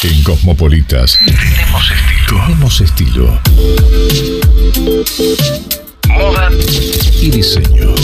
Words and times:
En 0.00 0.22
Cosmopolitas 0.22 1.18
tenemos 1.26 1.90
estilo. 1.90 2.44
Tenemos 2.46 2.80
estilo. 2.80 3.40
Moda 6.08 6.50
y 7.20 7.30
diseño. 7.32 7.94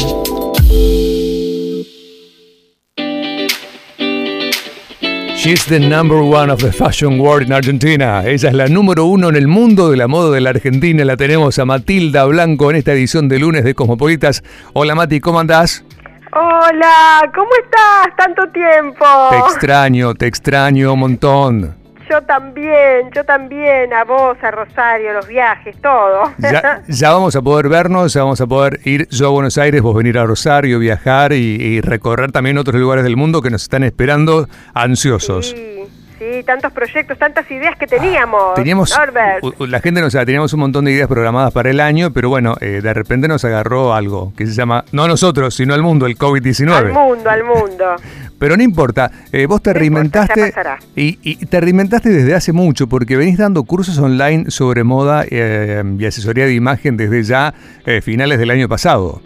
She's 5.36 5.64
the 5.66 5.78
number 5.78 6.18
one 6.18 6.50
of 6.50 6.60
the 6.60 6.72
fashion 6.72 7.20
world 7.20 7.46
in 7.46 7.52
Argentina. 7.52 8.24
Ella 8.24 8.48
es 8.48 8.54
la 8.54 8.66
número 8.66 9.04
uno 9.04 9.28
en 9.28 9.36
el 9.36 9.46
mundo 9.46 9.88
de 9.88 9.96
la 9.96 10.08
moda 10.08 10.34
de 10.34 10.40
la 10.40 10.50
Argentina. 10.50 11.04
La 11.04 11.16
tenemos 11.16 11.60
a 11.60 11.64
Matilda 11.64 12.24
Blanco 12.24 12.70
en 12.70 12.76
esta 12.78 12.92
edición 12.92 13.28
de 13.28 13.38
lunes 13.38 13.62
de 13.62 13.76
Cosmopolitas. 13.76 14.42
Hola 14.72 14.96
Mati, 14.96 15.20
¿cómo 15.20 15.38
andás? 15.38 15.84
Hola, 16.32 17.30
¿cómo 17.32 17.50
estás? 17.62 18.16
Tanto 18.16 18.48
tiempo. 18.48 19.04
Te 19.30 19.38
extraño, 19.38 20.14
te 20.14 20.26
extraño 20.26 20.92
un 20.92 20.98
montón. 20.98 21.83
Yo 22.14 22.22
también, 22.22 23.10
yo 23.12 23.24
también, 23.24 23.92
a 23.92 24.04
vos, 24.04 24.38
a 24.40 24.52
Rosario, 24.52 25.12
los 25.14 25.26
viajes, 25.26 25.74
todo. 25.82 26.32
Ya, 26.38 26.80
ya 26.86 27.10
vamos 27.10 27.34
a 27.34 27.42
poder 27.42 27.68
vernos, 27.68 28.12
ya 28.12 28.22
vamos 28.22 28.40
a 28.40 28.46
poder 28.46 28.78
ir 28.84 29.08
yo 29.08 29.26
a 29.26 29.30
Buenos 29.30 29.58
Aires, 29.58 29.82
vos 29.82 29.96
venir 29.96 30.16
a 30.16 30.24
Rosario, 30.24 30.78
viajar 30.78 31.32
y, 31.32 31.56
y 31.56 31.80
recorrer 31.80 32.30
también 32.30 32.56
otros 32.56 32.80
lugares 32.80 33.02
del 33.02 33.16
mundo 33.16 33.42
que 33.42 33.50
nos 33.50 33.64
están 33.64 33.82
esperando 33.82 34.46
ansiosos. 34.74 35.56
Sí, 35.56 35.82
sí, 36.20 36.44
tantos 36.44 36.72
proyectos, 36.72 37.18
tantas 37.18 37.50
ideas 37.50 37.76
que 37.76 37.88
teníamos. 37.88 38.54
Teníamos, 38.54 38.96
Norbert. 38.96 39.42
la 39.58 39.80
gente 39.80 40.00
no 40.00 40.08
sabe, 40.08 40.26
teníamos 40.26 40.52
un 40.52 40.60
montón 40.60 40.84
de 40.84 40.92
ideas 40.92 41.08
programadas 41.08 41.52
para 41.52 41.70
el 41.70 41.80
año, 41.80 42.12
pero 42.12 42.28
bueno, 42.28 42.54
eh, 42.60 42.80
de 42.80 42.94
repente 42.94 43.26
nos 43.26 43.44
agarró 43.44 43.92
algo 43.92 44.32
que 44.36 44.46
se 44.46 44.52
llama, 44.52 44.84
no 44.92 45.02
a 45.02 45.08
nosotros, 45.08 45.52
sino 45.54 45.74
al 45.74 45.82
mundo, 45.82 46.06
el 46.06 46.16
COVID-19. 46.16 46.72
Al 46.72 46.92
mundo, 46.92 47.28
al 47.28 47.42
mundo. 47.42 47.96
Pero 48.44 48.58
no 48.58 48.62
importa, 48.62 49.10
eh, 49.32 49.46
vos 49.46 49.62
te 49.62 49.72
No 49.72 49.82
importa, 49.82 50.26
reinventaste 50.26 50.40
pasará. 50.52 50.78
y, 50.94 51.18
y 51.22 51.46
te 51.46 51.60
reinventaste 51.62 52.10
desde 52.10 52.34
hace 52.34 52.52
mucho 52.52 52.86
porque 52.86 53.16
venís 53.16 53.38
dando 53.38 53.64
cursos 53.64 53.96
online 53.96 54.50
sobre 54.50 54.84
moda 54.84 55.24
eh, 55.30 55.82
y 55.98 56.04
asesoría 56.04 56.44
de 56.44 56.52
imagen 56.52 56.98
desde 56.98 57.22
ya 57.22 57.54
eh, 57.86 58.02
finales 58.02 58.38
del 58.38 58.50
año 58.50 58.68
pasado. 58.68 59.22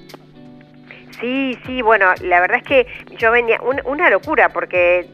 Sí, 1.20 1.58
sí, 1.66 1.82
bueno, 1.82 2.06
la 2.22 2.38
verdad 2.38 2.58
es 2.58 2.62
que 2.62 2.86
yo 3.18 3.32
venía, 3.32 3.58
un- 3.60 3.80
una 3.92 4.08
locura 4.08 4.50
porque 4.50 5.08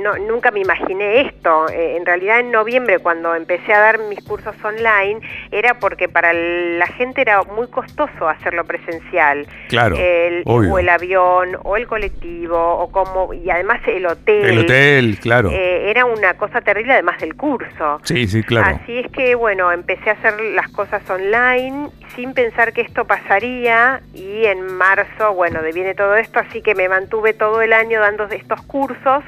no, 0.00 0.16
nunca 0.18 0.50
me 0.50 0.60
imaginé 0.60 1.22
esto. 1.22 1.68
Eh, 1.68 1.96
en 1.96 2.06
realidad 2.06 2.40
en 2.40 2.50
noviembre 2.50 2.98
cuando 2.98 3.34
empecé 3.34 3.72
a 3.72 3.80
dar 3.80 3.98
mis 3.98 4.22
cursos 4.24 4.54
online 4.64 5.20
era 5.50 5.78
porque 5.78 6.08
para 6.08 6.32
la 6.32 6.86
gente 6.86 7.20
era 7.20 7.42
muy 7.42 7.68
costoso 7.68 8.28
hacerlo 8.28 8.64
presencial. 8.64 9.46
Claro, 9.68 9.96
El, 9.98 10.42
o 10.46 10.78
el 10.78 10.88
avión, 10.88 11.56
o 11.62 11.76
el 11.76 11.86
colectivo, 11.86 12.56
o 12.56 12.90
como, 12.90 13.32
y 13.32 13.50
además 13.50 13.80
el 13.86 14.06
hotel. 14.06 14.44
El 14.44 14.58
hotel, 14.60 15.18
claro. 15.20 15.50
Eh, 15.50 15.90
era 15.90 16.04
una 16.04 16.34
cosa 16.34 16.60
terrible 16.60 16.92
además 16.94 17.20
del 17.20 17.34
curso. 17.34 18.00
Sí, 18.04 18.26
sí, 18.26 18.42
claro. 18.42 18.78
Así 18.82 18.98
es 18.98 19.10
que, 19.10 19.34
bueno, 19.34 19.72
empecé 19.72 20.10
a 20.10 20.14
hacer 20.14 20.40
las 20.40 20.68
cosas 20.68 21.08
online 21.10 21.90
sin 22.14 22.34
pensar 22.34 22.72
que 22.72 22.82
esto 22.82 23.04
pasaría 23.04 24.02
y 24.12 24.44
en 24.44 24.76
marzo, 24.76 25.32
bueno, 25.34 25.60
viene 25.72 25.94
todo 25.94 26.16
esto, 26.16 26.38
así 26.38 26.62
que 26.62 26.74
me 26.74 26.88
mantuve 26.88 27.32
todo 27.32 27.62
el 27.62 27.72
año 27.72 28.00
dando 28.00 28.24
estos 28.24 28.62
cursos, 28.62 29.24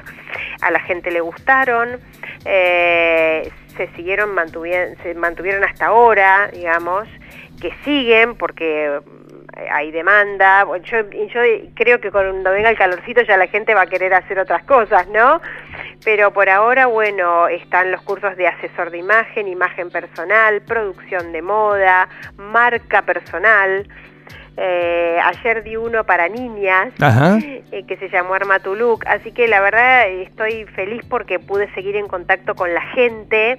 a 0.61 0.71
la 0.71 0.79
gente 0.79 1.11
le 1.11 1.21
gustaron, 1.21 1.99
eh, 2.45 3.51
se 3.75 3.87
siguieron, 3.95 4.33
mantuvieron, 4.33 4.95
se 5.03 5.13
mantuvieron 5.13 5.63
hasta 5.63 5.87
ahora, 5.87 6.49
digamos, 6.53 7.07
que 7.61 7.73
siguen 7.83 8.35
porque 8.35 8.99
mm, 9.05 9.71
hay 9.71 9.91
demanda. 9.91 10.65
Yo, 10.83 11.09
yo 11.09 11.41
creo 11.73 11.99
que 11.99 12.11
cuando 12.11 12.51
venga 12.51 12.69
el 12.69 12.77
calorcito 12.77 13.21
ya 13.21 13.37
la 13.37 13.47
gente 13.47 13.73
va 13.73 13.81
a 13.81 13.87
querer 13.87 14.13
hacer 14.13 14.39
otras 14.39 14.63
cosas, 14.63 15.07
¿no? 15.09 15.41
Pero 16.03 16.31
por 16.31 16.49
ahora, 16.49 16.87
bueno, 16.87 17.47
están 17.47 17.91
los 17.91 18.01
cursos 18.01 18.35
de 18.37 18.47
asesor 18.47 18.91
de 18.91 18.99
imagen, 18.99 19.47
imagen 19.47 19.89
personal, 19.89 20.61
producción 20.61 21.31
de 21.31 21.41
moda, 21.41 22.07
marca 22.37 23.01
personal. 23.01 23.87
Eh, 24.57 25.17
ayer 25.21 25.63
di 25.63 25.75
uno 25.75 26.05
para 26.05 26.29
niñas 26.29 26.93
eh, 27.71 27.83
que 27.85 27.97
se 27.97 28.07
llamó 28.09 28.35
Arma 28.35 28.59
tu 28.59 28.73
Look, 28.75 29.03
así 29.07 29.31
que 29.33 29.47
la 29.49 29.59
verdad 29.59 30.07
estoy 30.07 30.63
feliz 30.75 31.01
porque 31.09 31.39
pude 31.39 31.69
seguir 31.73 31.97
en 31.97 32.07
contacto 32.07 32.55
con 32.55 32.73
la 32.73 32.81
gente, 32.81 33.57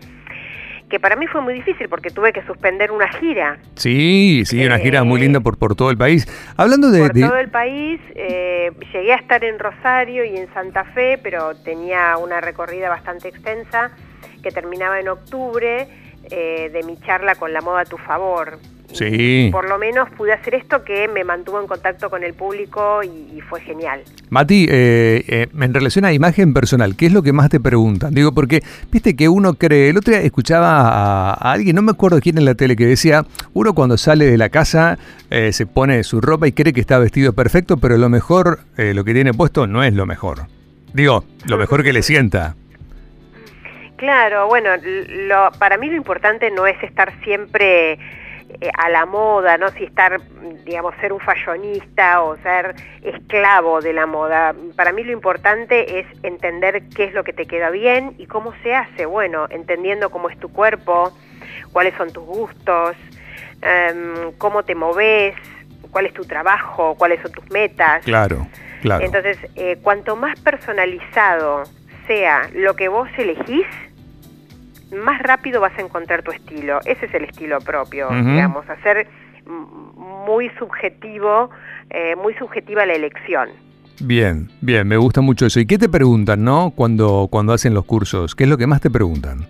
que 0.88 0.98
para 0.98 1.14
mí 1.16 1.26
fue 1.26 1.42
muy 1.42 1.52
difícil 1.52 1.88
porque 1.90 2.08
tuve 2.10 2.32
que 2.32 2.40
suspender 2.46 2.92
una 2.92 3.08
gira 3.08 3.58
Sí, 3.74 4.44
sí, 4.46 4.64
una 4.64 4.78
gira 4.78 5.04
muy 5.04 5.20
Eh, 5.20 5.24
linda 5.24 5.40
por, 5.40 5.58
por 5.58 5.74
todo 5.74 5.90
el 5.90 5.98
país. 5.98 6.26
Hablando 6.56 6.90
de... 6.90 7.00
por 7.00 7.12
de- 7.12 7.20
todo 7.26 7.36
el 7.36 7.50
país. 7.50 8.00
eh, 8.14 8.70
llegué 8.92 9.12
a 9.12 9.16
estar 9.16 9.44
en 9.44 9.58
Rosario 9.58 10.24
y 10.24 10.36
en 10.36 10.50
Santa 10.54 10.84
Fe, 10.94 11.18
pero 11.22 11.54
tenía 11.56 12.16
una 12.16 12.40
recorrida 12.40 12.88
bastante 12.88 13.28
extensa 13.28 13.90
que 14.42 14.50
terminaba 14.50 14.98
en 15.00 15.08
octubre 15.08 15.88
eh, 16.30 16.70
de 16.72 16.82
mi 16.84 16.96
charla 17.00 17.34
con 17.34 17.52
la 17.52 17.60
moda 17.60 17.80
a 17.80 17.84
tu 17.84 17.98
favor. 17.98 18.58
Sí. 18.96 19.50
Por 19.52 19.68
lo 19.68 19.78
menos 19.78 20.08
pude 20.10 20.32
hacer 20.32 20.54
esto 20.54 20.82
que 20.84 21.08
me 21.08 21.24
mantuvo 21.24 21.60
en 21.60 21.66
contacto 21.66 22.08
con 22.10 22.24
el 22.24 22.34
público 22.34 23.02
y, 23.02 23.36
y 23.36 23.40
fue 23.40 23.60
genial. 23.60 24.02
Mati, 24.30 24.66
eh, 24.68 25.24
eh, 25.28 25.46
en 25.60 25.74
relación 25.74 26.04
a 26.04 26.12
imagen 26.12 26.54
personal, 26.54 26.96
¿qué 26.96 27.06
es 27.06 27.12
lo 27.12 27.22
que 27.22 27.32
más 27.32 27.50
te 27.50 27.60
preguntan? 27.60 28.14
Digo, 28.14 28.32
porque 28.32 28.62
viste 28.90 29.14
que 29.14 29.28
uno 29.28 29.54
cree, 29.54 29.90
el 29.90 29.98
otro 29.98 30.12
día 30.12 30.22
escuchaba 30.22 30.80
a, 30.80 31.30
a 31.34 31.52
alguien, 31.52 31.76
no 31.76 31.82
me 31.82 31.92
acuerdo 31.92 32.20
quién 32.20 32.38
en 32.38 32.44
la 32.44 32.54
tele, 32.54 32.76
que 32.76 32.86
decía, 32.86 33.24
uno 33.52 33.74
cuando 33.74 33.96
sale 33.98 34.24
de 34.24 34.38
la 34.38 34.48
casa 34.48 34.98
eh, 35.30 35.52
se 35.52 35.66
pone 35.66 36.02
su 36.04 36.20
ropa 36.20 36.46
y 36.48 36.52
cree 36.52 36.72
que 36.72 36.80
está 36.80 36.98
vestido 36.98 37.32
perfecto, 37.32 37.76
pero 37.76 37.96
lo 37.98 38.08
mejor, 38.08 38.60
eh, 38.76 38.94
lo 38.94 39.04
que 39.04 39.12
tiene 39.12 39.32
puesto 39.34 39.66
no 39.66 39.82
es 39.82 39.94
lo 39.94 40.06
mejor. 40.06 40.46
Digo, 40.92 41.24
lo 41.46 41.58
mejor 41.58 41.82
que 41.82 41.92
le 41.92 42.02
sienta. 42.02 42.54
Claro, 43.96 44.46
bueno, 44.46 44.70
lo, 45.28 45.50
para 45.58 45.78
mí 45.78 45.88
lo 45.88 45.96
importante 45.96 46.50
no 46.50 46.66
es 46.66 46.82
estar 46.82 47.12
siempre 47.24 47.98
eh, 48.60 48.70
a 48.76 48.88
la 48.88 49.06
moda, 49.06 49.58
¿no? 49.58 49.68
Si 49.70 49.84
estar, 49.84 50.20
digamos, 50.64 50.94
ser 51.00 51.12
un 51.12 51.20
fashionista 51.20 52.22
o 52.22 52.36
ser 52.38 52.74
esclavo 53.02 53.80
de 53.80 53.92
la 53.92 54.06
moda. 54.06 54.54
Para 54.76 54.92
mí 54.92 55.04
lo 55.04 55.12
importante 55.12 56.00
es 56.00 56.06
entender 56.22 56.82
qué 56.94 57.04
es 57.04 57.14
lo 57.14 57.24
que 57.24 57.32
te 57.32 57.46
queda 57.46 57.70
bien 57.70 58.14
y 58.18 58.26
cómo 58.26 58.54
se 58.62 58.74
hace. 58.74 59.06
Bueno, 59.06 59.46
entendiendo 59.50 60.10
cómo 60.10 60.30
es 60.30 60.38
tu 60.38 60.50
cuerpo, 60.52 61.12
cuáles 61.72 61.94
son 61.94 62.12
tus 62.12 62.24
gustos, 62.24 62.96
em, 63.62 64.32
cómo 64.38 64.62
te 64.64 64.74
moves, 64.74 65.34
cuál 65.90 66.06
es 66.06 66.14
tu 66.14 66.24
trabajo, 66.24 66.94
cuáles 66.96 67.20
son 67.22 67.32
tus 67.32 67.50
metas. 67.50 68.04
Claro, 68.04 68.46
claro. 68.82 69.04
Entonces, 69.04 69.38
eh, 69.56 69.78
cuanto 69.82 70.16
más 70.16 70.38
personalizado 70.40 71.64
sea 72.06 72.48
lo 72.54 72.74
que 72.76 72.88
vos 72.88 73.08
elegís, 73.16 73.66
más 74.94 75.20
rápido 75.22 75.60
vas 75.60 75.76
a 75.78 75.82
encontrar 75.82 76.22
tu 76.22 76.30
estilo. 76.30 76.80
Ese 76.84 77.06
es 77.06 77.14
el 77.14 77.24
estilo 77.24 77.60
propio, 77.60 78.08
digamos, 78.10 78.68
hacer 78.68 79.06
muy 80.26 80.50
subjetivo, 80.58 81.50
eh, 81.90 82.16
muy 82.16 82.34
subjetiva 82.34 82.84
la 82.86 82.94
elección. 82.94 83.48
Bien, 84.00 84.50
bien, 84.60 84.86
me 84.86 84.96
gusta 84.96 85.20
mucho 85.20 85.46
eso. 85.46 85.58
¿Y 85.60 85.66
qué 85.66 85.78
te 85.78 85.88
preguntan, 85.88 86.44
no? 86.44 86.72
Cuando, 86.74 87.28
cuando 87.30 87.52
hacen 87.52 87.72
los 87.72 87.84
cursos, 87.84 88.34
¿qué 88.34 88.44
es 88.44 88.50
lo 88.50 88.58
que 88.58 88.66
más 88.66 88.80
te 88.80 88.90
preguntan? 88.90 89.46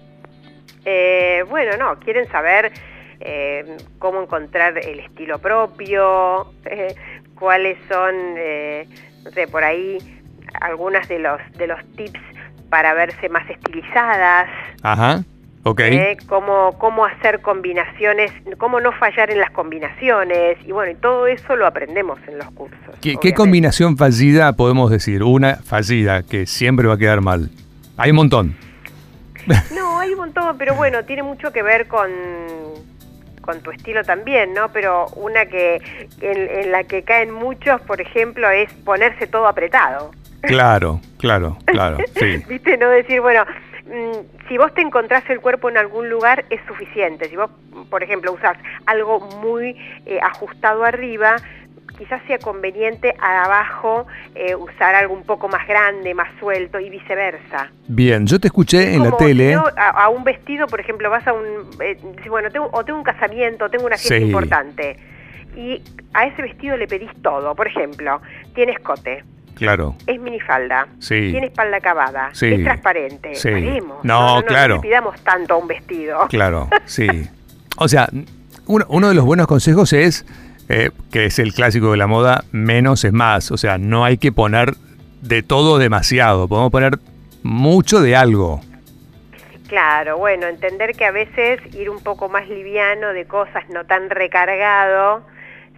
Eh, 0.84 1.44
bueno, 1.48 1.76
no, 1.76 1.98
quieren 1.98 2.28
saber 2.28 2.70
eh, 3.20 3.76
cómo 3.98 4.22
encontrar 4.22 4.78
el 4.78 5.00
estilo 5.00 5.38
propio, 5.38 6.52
eh, 6.64 6.94
cuáles 7.34 7.78
son, 7.88 8.14
eh, 8.36 8.86
no 9.24 9.30
sé, 9.32 9.48
por 9.48 9.64
ahí 9.64 9.98
algunas 10.60 11.08
de 11.08 11.18
los 11.18 11.40
de 11.58 11.66
los 11.66 11.84
tips 11.96 12.20
para 12.68 12.94
verse 12.94 13.28
más 13.28 13.48
estilizadas, 13.48 14.48
Ajá, 14.82 15.22
ok. 15.62 15.80
¿eh? 15.80 16.16
cómo, 16.26 16.76
cómo 16.78 17.04
hacer 17.04 17.40
combinaciones, 17.40 18.32
cómo 18.58 18.80
no 18.80 18.92
fallar 18.92 19.30
en 19.30 19.38
las 19.38 19.50
combinaciones, 19.50 20.58
y 20.66 20.72
bueno, 20.72 20.92
y 20.92 20.94
todo 20.96 21.26
eso 21.26 21.56
lo 21.56 21.66
aprendemos 21.66 22.18
en 22.26 22.38
los 22.38 22.50
cursos. 22.52 22.78
¿Qué, 23.00 23.34
combinación 23.34 23.96
fallida 23.96 24.52
podemos 24.54 24.90
decir? 24.90 25.22
Una 25.22 25.56
fallida 25.56 26.22
que 26.22 26.46
siempre 26.46 26.86
va 26.86 26.94
a 26.94 26.98
quedar 26.98 27.20
mal. 27.20 27.50
Hay 27.96 28.10
un 28.10 28.16
montón. 28.16 28.56
No, 29.74 30.00
hay 30.00 30.10
un 30.10 30.18
montón, 30.18 30.58
pero 30.58 30.74
bueno, 30.74 31.04
tiene 31.04 31.22
mucho 31.22 31.52
que 31.52 31.62
ver 31.62 31.86
con, 31.86 32.10
con 33.42 33.60
tu 33.60 33.70
estilo 33.70 34.02
también, 34.02 34.54
¿no? 34.54 34.70
Pero 34.72 35.06
una 35.14 35.46
que 35.46 35.76
en, 36.20 36.64
en 36.64 36.72
la 36.72 36.82
que 36.84 37.04
caen 37.04 37.30
muchos, 37.32 37.80
por 37.82 38.00
ejemplo, 38.00 38.50
es 38.50 38.72
ponerse 38.72 39.28
todo 39.28 39.46
apretado. 39.46 40.10
Claro, 40.42 41.00
claro, 41.18 41.58
claro. 41.64 41.98
Sí. 42.16 42.42
¿Viste? 42.48 42.76
No 42.76 42.88
decir, 42.90 43.20
bueno, 43.20 43.44
mm, 43.86 44.46
si 44.48 44.58
vos 44.58 44.72
te 44.74 44.80
encontrás 44.80 45.28
el 45.30 45.40
cuerpo 45.40 45.68
en 45.68 45.76
algún 45.78 46.08
lugar 46.08 46.44
es 46.50 46.60
suficiente. 46.66 47.28
Si 47.28 47.36
vos, 47.36 47.50
por 47.90 48.02
ejemplo, 48.02 48.32
usás 48.32 48.56
algo 48.86 49.20
muy 49.40 49.76
eh, 50.06 50.18
ajustado 50.22 50.84
arriba, 50.84 51.36
quizás 51.98 52.20
sea 52.26 52.38
conveniente 52.38 53.14
abajo 53.18 54.06
eh, 54.34 54.54
usar 54.54 54.94
algo 54.94 55.14
un 55.14 55.22
poco 55.24 55.48
más 55.48 55.66
grande, 55.66 56.12
más 56.14 56.28
suelto 56.38 56.78
y 56.78 56.90
viceversa. 56.90 57.70
Bien, 57.88 58.26
yo 58.26 58.38
te 58.38 58.48
escuché 58.48 58.94
en 58.94 59.02
la 59.02 59.16
tele. 59.16 59.54
a, 59.54 59.88
a 60.04 60.08
un 60.10 60.22
vestido, 60.22 60.66
por 60.66 60.78
ejemplo, 60.78 61.08
vas 61.10 61.26
a 61.26 61.32
un... 61.32 61.44
eh, 61.80 61.96
bueno, 62.28 62.50
tengo, 62.50 62.68
o 62.72 62.84
tengo 62.84 62.98
un 62.98 63.04
casamiento, 63.04 63.68
tengo 63.70 63.86
una 63.86 63.96
fiesta 63.96 64.16
Sí. 64.18 64.24
importante. 64.24 64.96
Y 65.56 65.82
a 66.12 66.26
ese 66.26 66.42
vestido 66.42 66.76
le 66.76 66.86
pedís 66.86 67.10
todo. 67.22 67.54
Por 67.54 67.66
ejemplo, 67.66 68.20
tiene 68.54 68.72
escote, 68.72 69.24
Claro. 69.56 69.96
Es 70.06 70.20
minifalda. 70.20 70.86
Sí. 70.98 71.30
Tiene 71.32 71.46
espalda 71.46 71.78
acabada. 71.78 72.30
Sí. 72.32 72.46
Es 72.46 72.64
transparente. 72.64 73.34
Sí. 73.34 73.50
Paremos. 73.50 74.04
No, 74.04 74.42
claro. 74.46 74.76
No 74.76 74.82
le 74.82 74.88
pidamos 74.88 75.20
tanto 75.20 75.54
a 75.54 75.56
un 75.56 75.66
vestido. 75.66 76.26
Claro, 76.28 76.68
sí. 76.84 77.08
O 77.78 77.88
sea, 77.88 78.08
uno, 78.66 78.84
uno 78.88 79.08
de 79.08 79.14
los 79.14 79.24
buenos 79.24 79.46
consejos 79.46 79.92
es, 79.92 80.26
eh, 80.68 80.90
que 81.10 81.26
es 81.26 81.38
el 81.38 81.54
clásico 81.54 81.90
de 81.90 81.96
la 81.96 82.06
moda, 82.06 82.44
menos 82.52 83.04
es 83.04 83.12
más. 83.12 83.50
O 83.50 83.56
sea, 83.56 83.78
no 83.78 84.04
hay 84.04 84.18
que 84.18 84.30
poner 84.30 84.74
de 85.22 85.42
todo 85.42 85.78
demasiado. 85.78 86.48
Podemos 86.48 86.70
poner 86.70 86.98
mucho 87.42 88.00
de 88.00 88.14
algo. 88.14 88.60
Claro, 89.68 90.18
bueno, 90.18 90.46
entender 90.46 90.94
que 90.94 91.04
a 91.04 91.10
veces 91.10 91.60
ir 91.74 91.90
un 91.90 92.00
poco 92.00 92.28
más 92.28 92.48
liviano 92.48 93.12
de 93.12 93.24
cosas, 93.24 93.68
no 93.68 93.84
tan 93.84 94.10
recargado, 94.10 95.22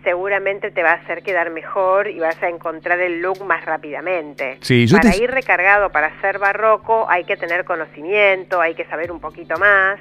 seguramente 0.09 0.71
te 0.71 0.83
va 0.83 0.93
a 0.93 0.95
hacer 0.95 1.23
quedar 1.23 1.51
mejor 1.51 2.09
y 2.09 2.19
vas 2.19 2.43
a 2.43 2.49
encontrar 2.49 2.99
el 2.99 3.21
look 3.21 3.45
más 3.45 3.63
rápidamente. 3.67 4.57
Sí, 4.63 4.87
yo 4.87 4.97
para 4.97 5.11
te- 5.11 5.23
ir 5.23 5.31
recargado, 5.31 5.91
para 5.91 6.19
ser 6.23 6.39
barroco, 6.39 7.05
hay 7.11 7.25
que 7.25 7.37
tener 7.37 7.67
conocimiento, 7.67 8.59
hay 8.59 8.75
que 8.75 8.87
saber 8.87 9.13
un 9.13 9.21
poquito 9.21 9.59
más. 9.59 9.99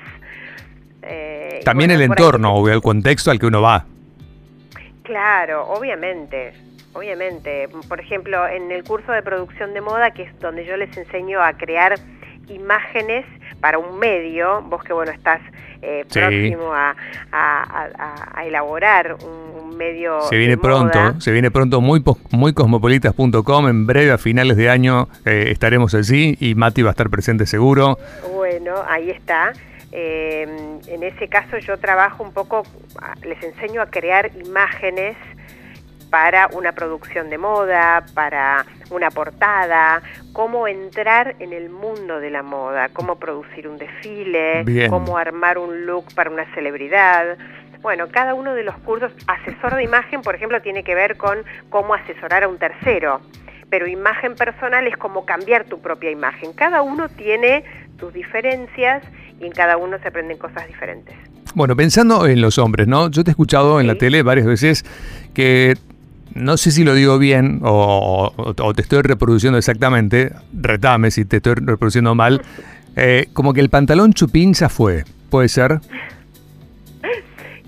eh, 1.01 1.59
También 1.65 1.89
bueno, 1.89 2.03
el 2.05 2.09
ahí- 2.11 2.15
entorno 2.17 2.55
o 2.55 2.69
el 2.69 2.81
contexto 2.81 3.31
al 3.31 3.37
que 3.39 3.47
uno 3.47 3.61
va. 3.61 3.83
Claro, 5.03 5.67
obviamente, 5.67 6.53
obviamente. 6.93 7.67
Por 7.89 7.99
ejemplo, 7.99 8.47
en 8.47 8.71
el 8.71 8.85
curso 8.85 9.11
de 9.11 9.21
producción 9.21 9.73
de 9.73 9.81
moda, 9.81 10.11
que 10.11 10.23
es 10.23 10.39
donde 10.39 10.63
yo 10.65 10.77
les 10.77 10.95
enseño 10.97 11.41
a 11.41 11.51
crear 11.53 11.95
imágenes 12.47 13.25
para 13.59 13.77
un 13.77 13.97
medio, 13.99 14.61
vos 14.63 14.83
que 14.83 14.93
bueno 14.93 15.11
estás 15.11 15.41
eh, 15.81 16.05
Sí. 16.09 16.19
próximo 16.19 16.73
a, 16.73 16.95
a- 17.31 17.63
a- 17.63 17.89
a- 17.97 18.39
a 18.39 18.45
elaborar 18.45 19.15
un, 19.23 19.61
un 19.63 19.77
medio. 19.77 20.21
Se 20.23 20.35
viene 20.37 20.55
de 20.55 20.57
moda. 20.57 20.89
pronto, 20.91 21.21
se 21.21 21.31
viene 21.31 21.51
pronto 21.51 21.81
muy, 21.81 22.03
muy 22.31 22.53
cosmopolitas.com. 22.53 23.67
En 23.67 23.85
breve, 23.85 24.11
a 24.11 24.17
finales 24.17 24.57
de 24.57 24.69
año, 24.69 25.07
eh, 25.25 25.49
estaremos 25.51 25.93
allí 25.93 26.35
y 26.39 26.55
Mati 26.55 26.81
va 26.81 26.89
a 26.89 26.91
estar 26.91 27.09
presente 27.09 27.45
seguro. 27.45 27.99
Bueno, 28.35 28.73
ahí 28.87 29.11
está. 29.11 29.53
Eh, 29.91 30.47
en 30.87 31.03
ese 31.03 31.27
caso 31.27 31.57
yo 31.59 31.77
trabajo 31.77 32.23
un 32.23 32.33
poco, 32.33 32.63
les 33.23 33.41
enseño 33.43 33.81
a 33.81 33.85
crear 33.85 34.31
imágenes 34.45 35.15
para 36.09 36.47
una 36.53 36.71
producción 36.71 37.29
de 37.29 37.37
moda, 37.37 38.05
para 38.13 38.65
una 38.89 39.11
portada, 39.11 40.01
cómo 40.33 40.67
entrar 40.67 41.35
en 41.39 41.53
el 41.53 41.69
mundo 41.69 42.19
de 42.19 42.29
la 42.29 42.43
moda, 42.43 42.89
cómo 42.89 43.15
producir 43.17 43.67
un 43.67 43.77
desfile, 43.77 44.63
Bien. 44.63 44.89
cómo 44.89 45.17
armar 45.17 45.57
un 45.57 45.85
look 45.85 46.05
para 46.15 46.29
una 46.29 46.45
celebridad. 46.53 47.37
Bueno, 47.81 48.07
cada 48.09 48.33
uno 48.33 48.53
de 48.53 48.63
los 48.63 48.75
cursos, 48.79 49.11
asesor 49.27 49.75
de 49.75 49.83
imagen, 49.83 50.21
por 50.21 50.35
ejemplo, 50.35 50.61
tiene 50.61 50.83
que 50.83 50.95
ver 50.95 51.17
con 51.17 51.43
cómo 51.69 51.93
asesorar 51.93 52.43
a 52.43 52.47
un 52.47 52.57
tercero, 52.57 53.21
pero 53.69 53.87
imagen 53.87 54.35
personal 54.35 54.87
es 54.87 54.97
como 54.97 55.25
cambiar 55.25 55.65
tu 55.65 55.79
propia 55.79 56.09
imagen. 56.09 56.53
Cada 56.53 56.81
uno 56.81 57.09
tiene 57.09 57.63
sus 57.99 58.13
diferencias 58.13 59.03
y 59.39 59.45
en 59.45 59.51
cada 59.51 59.77
uno 59.77 59.97
se 59.99 60.07
aprenden 60.07 60.37
cosas 60.37 60.67
diferentes. 60.67 61.15
Bueno, 61.53 61.75
pensando 61.75 62.27
en 62.27 62.41
los 62.41 62.57
hombres, 62.57 62.87
¿no? 62.87 63.09
Yo 63.09 63.23
te 63.23 63.31
he 63.31 63.33
escuchado 63.33 63.79
en 63.79 63.87
la 63.87 63.95
tele 63.95 64.21
varias 64.21 64.45
veces 64.45 64.85
que 65.33 65.75
no 66.37 66.57
sé 66.57 66.71
si 66.71 66.83
lo 66.83 66.93
digo 66.93 67.17
bien 67.19 67.59
o, 67.63 68.31
o- 68.35 68.53
o 68.63 68.73
te 68.73 68.81
estoy 68.81 69.01
reproduciendo 69.01 69.57
exactamente, 69.57 70.31
retame 70.53 71.11
si 71.11 71.25
te 71.25 71.37
estoy 71.37 71.55
reproduciendo 71.55 72.15
mal, 72.15 72.41
eh, 72.95 73.27
como 73.33 73.53
que 73.53 73.61
el 73.61 73.69
pantalón 73.69 74.13
chupín 74.13 74.53
ya 74.53 74.69
fue, 74.69 75.03
¿puede 75.29 75.49
ser? 75.49 75.79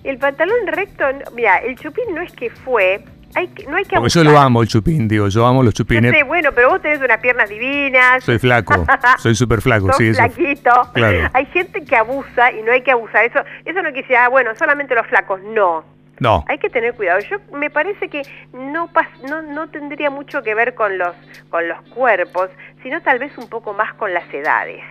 El 0.04 0.18
pantalón 0.18 0.56
recto, 0.68 1.04
no- 1.12 1.32
mira, 1.36 1.58
el 1.58 1.76
chupín 1.78 2.06
no 2.16 2.22
es 2.22 2.32
que 2.32 2.50
fue, 2.50 3.04
hay 3.36 3.48
que, 3.50 3.66
no 3.68 3.76
hay 3.76 3.84
que 3.84 3.96
Porque 3.98 4.10
yo 4.10 4.24
lo 4.24 4.40
amo 4.40 4.62
el 4.64 4.68
chupín, 4.68 5.08
digo, 5.08 5.28
yo 5.28 5.46
amo 5.46 5.62
los 5.62 5.74
chupines. 5.74 6.12
sé, 6.12 6.24
bueno, 6.24 6.50
pero 6.56 6.70
vos 6.70 6.82
tenés 6.82 7.00
unas 7.00 7.20
piernas 7.20 7.48
divinas. 7.50 8.24
Soy 8.24 8.40
flaco, 8.40 8.86
soy 9.20 9.36
súper 9.36 9.62
flaco, 9.62 9.92
sí, 9.94 10.08
eso. 10.08 10.18
flaquito. 10.24 10.72
Claro. 10.94 11.30
Hay 11.34 11.46
gente 11.48 11.84
que 11.84 11.96
abusa 11.96 12.52
y 12.54 12.64
no 12.64 12.72
hay 12.72 12.82
que 12.82 12.92
abusar. 12.92 13.26
Eso, 13.26 13.40
eso 13.66 13.82
no 13.84 13.92
quisiera, 13.94 14.26
ah, 14.26 14.30
bueno, 14.30 14.52
solamente 14.58 14.96
los 14.96 15.06
flacos. 15.06 15.42
No. 15.54 15.84
No, 16.20 16.44
Hay 16.48 16.58
que 16.58 16.70
tener 16.70 16.94
cuidado. 16.96 17.20
Yo 17.22 17.38
me 17.58 17.70
parece 17.70 18.10
que 18.10 18.22
no, 18.54 18.90
pas- 18.92 19.08
no 19.30 19.42
no 19.42 19.70
tendría 19.70 20.10
mucho 20.10 20.42
que 20.44 20.54
ver 20.56 20.76
con 20.76 20.98
los 20.98 21.16
con 21.50 21.68
los 21.68 21.82
cuerpos, 21.90 22.50
sino 22.84 23.02
tal 23.02 23.20
vez 23.20 23.38
un 23.38 23.48
poco 23.50 23.74
más 23.74 23.94
con 23.94 24.14
las 24.14 24.32
edades. 24.34 24.82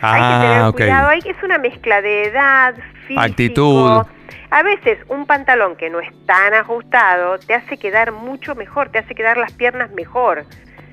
hay 0.00 0.20
que 0.22 0.40
tener 0.44 0.58
Ah, 0.62 0.68
ok. 0.68 0.76
cuidado. 0.76 1.08
Hay, 1.08 1.18
es 1.24 1.42
una 1.42 1.58
mezcla 1.58 2.00
de 2.00 2.24
edad, 2.24 2.74
físico. 3.06 3.20
Actitud. 3.20 4.02
A 4.50 4.62
veces 4.62 4.98
un 5.08 5.26
pantalón 5.26 5.76
que 5.76 5.90
no 5.90 6.00
es 6.00 6.08
tan 6.26 6.54
ajustado 6.54 7.38
te 7.38 7.52
hace 7.54 7.76
quedar 7.76 8.12
mucho 8.12 8.54
mejor, 8.54 8.88
te 8.88 8.98
hace 8.98 9.14
quedar 9.14 9.36
las 9.36 9.52
piernas 9.52 9.90
mejor. 9.92 10.44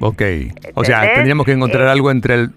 ok. 0.01 0.21
O 0.73 0.83
sea, 0.83 1.01
tendríamos 1.13 1.45
que 1.45 1.53
encontrar 1.53 1.87
Eh, 1.87 1.91
algo 1.91 2.11
entre 2.11 2.33
el, 2.33 2.49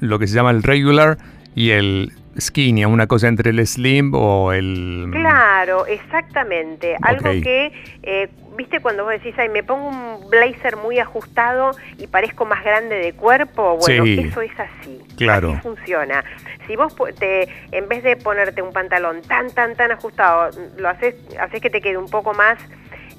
lo 0.00 0.18
que 0.18 0.26
se 0.26 0.34
llama 0.34 0.50
el 0.50 0.62
regular 0.62 1.16
y 1.54 1.70
el 1.70 2.12
skinny, 2.38 2.84
una 2.84 3.06
cosa 3.06 3.28
entre 3.28 3.50
el 3.50 3.66
slim 3.66 4.12
o 4.14 4.52
el... 4.52 5.08
Claro, 5.12 5.86
exactamente. 5.86 6.96
Algo 7.02 7.30
que, 7.42 7.72
eh, 8.02 8.28
viste, 8.56 8.80
cuando 8.80 9.04
vos 9.04 9.12
decís, 9.12 9.34
ay, 9.38 9.48
me 9.48 9.62
pongo 9.62 9.88
un 9.88 10.30
blazer 10.30 10.76
muy 10.76 10.98
ajustado 10.98 11.72
y 11.98 12.06
parezco 12.06 12.44
más 12.44 12.62
grande 12.64 12.96
de 12.96 13.12
cuerpo, 13.12 13.76
bueno, 13.78 14.04
Sí. 14.04 14.20
eso 14.20 14.40
es 14.40 14.52
así. 14.58 15.00
Claro. 15.16 15.52
Así 15.52 15.60
funciona. 15.60 16.24
Si 16.66 16.76
vos 16.76 16.94
te, 17.18 17.48
en 17.72 17.88
vez 17.88 18.02
de 18.02 18.16
ponerte 18.16 18.62
un 18.62 18.72
pantalón 18.72 19.22
tan, 19.22 19.50
tan, 19.50 19.74
tan 19.76 19.92
ajustado, 19.92 20.50
lo 20.78 20.88
haces, 20.88 21.14
haces 21.40 21.60
que 21.60 21.70
te 21.70 21.80
quede 21.80 21.98
un 21.98 22.08
poco 22.08 22.32
más 22.34 22.58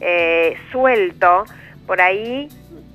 eh, 0.02 0.58
suelto, 0.72 1.46
por 1.86 2.02
ahí 2.02 2.50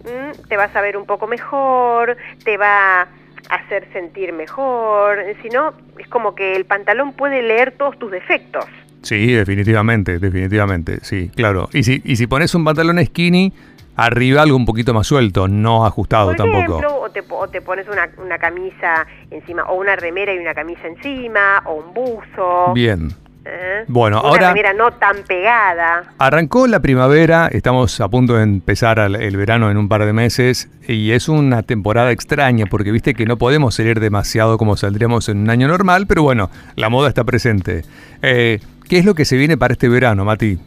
mm, 0.05 0.49
te 0.49 0.57
vas 0.57 0.75
a 0.75 0.81
ver 0.81 0.97
un 0.97 1.07
poco 1.07 1.27
mejor, 1.27 2.17
te 2.45 2.57
va 2.57 3.07
hacer 3.51 3.89
sentir 3.93 4.33
mejor. 4.33 5.19
Si 5.43 5.49
no, 5.49 5.73
es 5.99 6.09
como 6.09 6.35
que 6.35 6.57
el 6.57 6.65
pantalón 6.65 7.13
puede 7.13 7.43
leer 7.43 7.73
todos 7.73 7.99
tus 7.99 8.11
defectos. 8.11 8.65
Sí, 9.03 9.33
definitivamente, 9.33 10.19
definitivamente, 10.19 10.99
sí, 11.03 11.31
claro. 11.35 11.69
Y 11.73 11.83
si, 11.83 12.03
y 12.05 12.17
si 12.17 12.27
pones 12.27 12.55
un 12.55 12.65
pantalón 12.65 13.03
skinny, 13.05 13.53
arriba 13.97 14.43
algo 14.43 14.57
un 14.57 14.67
poquito 14.67 14.93
más 14.93 15.07
suelto, 15.07 15.49
no 15.49 15.87
ajustado 15.87 16.29
Por 16.29 16.37
tampoco. 16.37 16.77
o 17.01 17.11
te, 17.11 17.23
o 17.29 17.49
te 17.49 17.63
pones 17.63 17.89
una, 17.89 18.11
una 18.23 18.39
camisa 18.39 19.07
encima, 19.31 19.65
o 19.65 19.75
una 19.77 19.97
remera 19.97 20.35
y 20.35 20.39
una 20.39 20.55
camisa 20.55 20.87
encima, 20.87 21.63
o 21.65 21.75
un 21.75 21.95
buzo. 21.95 22.73
Bien. 22.75 23.09
¿Eh? 23.45 23.85
Bueno, 23.89 24.21
una 24.21 24.29
ahora- 24.29 24.49
remera 24.49 24.73
no 24.73 24.91
tan 24.93 25.23
pegada. 25.27 26.05
Arrancó 26.19 26.67
la 26.67 26.81
primavera, 26.81 27.49
estamos 27.53 28.01
a 28.01 28.09
punto 28.09 28.35
de 28.35 28.43
empezar 28.43 28.99
el 28.99 29.37
verano 29.37 29.71
en 29.71 29.77
un 29.77 29.89
par 29.89 30.05
de 30.05 30.13
meses 30.13 30.69
y 30.87 31.13
es 31.13 31.29
una 31.29 31.63
temporada 31.63 32.11
extraña 32.13 32.67
porque 32.67 32.93
viste 32.93 33.15
que 33.15 33.27
no 33.27 33.37
podemos 33.39 33.75
salir 33.75 34.01
demasiado 34.01 34.59
como 34.59 34.77
saldríamos 34.77 35.29
en 35.29 35.39
un 35.39 35.51
año 35.51 35.69
normal, 35.69 36.07
pero 36.07 36.23
bueno, 36.23 36.51
la 36.77 36.89
moda 36.89 37.09
está 37.09 37.25
presente. 37.25 37.83
Eh, 38.23 38.61
¿Qué 38.89 38.99
es 38.99 39.05
lo 39.05 39.15
que 39.15 39.25
se 39.25 39.37
viene 39.37 39.57
para 39.57 39.73
este 39.73 39.89
verano, 39.89 40.25
Mati? 40.25 40.59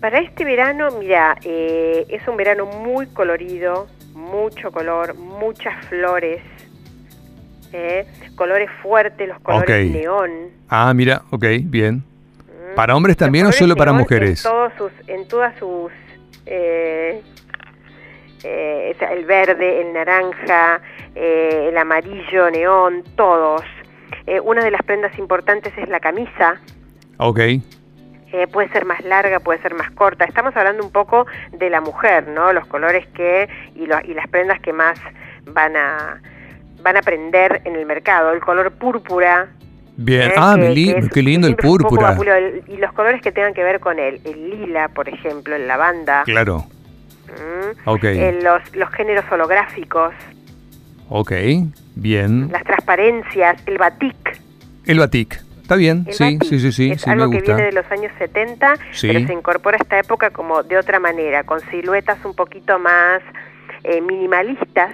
Para 0.00 0.18
este 0.20 0.44
verano, 0.44 0.88
mira, 0.98 1.36
eh, 1.44 2.06
es 2.08 2.26
un 2.26 2.36
verano 2.38 2.64
muy 2.64 3.06
colorido, 3.08 3.86
mucho 4.14 4.70
color, 4.72 5.14
muchas 5.14 5.84
flores, 5.86 6.40
¿eh? 7.72 8.06
colores 8.36 8.68
fuertes, 8.82 9.28
los 9.28 9.38
colores 9.40 9.86
Ok. 9.88 9.92
neón. 9.94 10.30
Ah, 10.68 10.92
mira, 10.94 11.22
ok, 11.30 11.44
bien. 11.64 12.02
¿m? 12.66 12.74
¿Para 12.74 12.94
hombres 12.96 13.16
también 13.16 13.46
o 13.46 13.52
solo 13.52 13.74
para 13.76 13.92
mujeres? 13.92 14.44
En, 14.44 14.50
todos 14.50 14.72
sus, 14.78 14.92
en 15.08 15.28
todas 15.28 15.56
sus... 15.58 15.90
eh, 16.46 17.20
eh, 18.42 18.96
el 19.12 19.24
verde, 19.26 19.82
el 19.82 19.92
naranja, 19.92 20.80
eh, 21.14 21.66
el 21.70 21.76
amarillo, 21.76 22.50
neón, 22.50 23.04
todos. 23.16 23.62
Una 24.44 24.62
de 24.64 24.70
las 24.70 24.82
prendas 24.82 25.16
importantes 25.18 25.72
es 25.76 25.88
la 25.88 25.98
camisa. 26.00 26.60
Ok, 27.16 27.38
Eh, 28.32 28.46
puede 28.46 28.68
ser 28.68 28.84
más 28.84 29.00
larga, 29.04 29.40
puede 29.40 29.60
ser 29.60 29.74
más 29.74 29.90
corta. 29.90 30.24
Estamos 30.24 30.54
hablando 30.56 30.84
un 30.84 30.92
poco 30.92 31.26
de 31.50 31.68
la 31.68 31.80
mujer, 31.80 32.28
¿no? 32.28 32.52
Los 32.52 32.64
colores 32.68 33.04
que 33.08 33.48
y, 33.74 33.86
lo- 33.86 34.00
y 34.04 34.14
las 34.14 34.28
prendas 34.28 34.60
que 34.60 34.72
más 34.72 35.00
van 35.52 35.74
a 35.76 36.22
van 36.82 36.96
a 36.96 37.02
prender 37.02 37.62
en 37.64 37.76
el 37.76 37.86
mercado. 37.86 38.32
El 38.32 38.40
color 38.40 38.72
púrpura. 38.72 39.48
bien. 39.96 40.30
¿eh? 40.30 40.34
Ah, 40.36 40.54
que- 40.56 40.60
me 40.62 40.74
li- 40.74 40.92
que 40.94 40.98
es- 41.00 41.08
qué 41.10 41.22
lindo 41.22 41.46
el 41.46 41.56
púrpura. 41.56 42.16
El- 42.38 42.62
y 42.68 42.76
los 42.78 42.92
colores 42.92 43.20
que 43.20 43.32
tengan 43.32 43.52
que 43.54 43.62
ver 43.62 43.80
con 43.80 43.98
él. 43.98 44.20
El 44.24 44.50
lila, 44.50 44.88
por 44.88 45.08
ejemplo, 45.08 45.54
el 45.54 45.68
lavanda. 45.68 46.22
Claro, 46.24 46.64
¿m? 47.28 47.74
ok, 47.84 48.04
Eh, 48.04 48.40
los, 48.42 48.74
los 48.74 48.88
géneros 48.92 49.24
holográficos, 49.30 50.14
ok, 51.08 51.32
bien. 51.96 52.50
las 52.50 52.64
transparencias, 52.64 53.60
el 53.66 53.76
batik. 53.78 54.40
El 54.86 54.98
batik, 55.00 55.34
está 55.62 55.76
bien, 55.76 56.04
El 56.06 56.14
sí, 56.14 56.24
batik 56.24 56.44
sí, 56.44 56.58
sí, 56.60 56.72
sí, 56.72 56.90
es 56.92 57.02
sí, 57.02 57.08
me 57.10 57.12
algo 57.14 57.30
que 57.30 57.36
gusta. 57.38 57.54
viene 57.56 57.70
de 57.70 57.72
los 57.72 57.90
años 57.92 58.12
70, 58.18 58.74
Sí. 58.92 59.08
pero 59.08 59.26
se 59.26 59.32
incorpora 59.34 59.76
a 59.76 59.82
esta 59.82 59.98
época 59.98 60.30
como 60.30 60.62
de 60.62 60.78
otra 60.78 60.98
manera, 60.98 61.44
con 61.44 61.60
siluetas 61.70 62.24
un 62.24 62.34
poquito 62.34 62.78
más 62.78 63.20
eh, 63.84 64.00
minimalistas, 64.00 64.92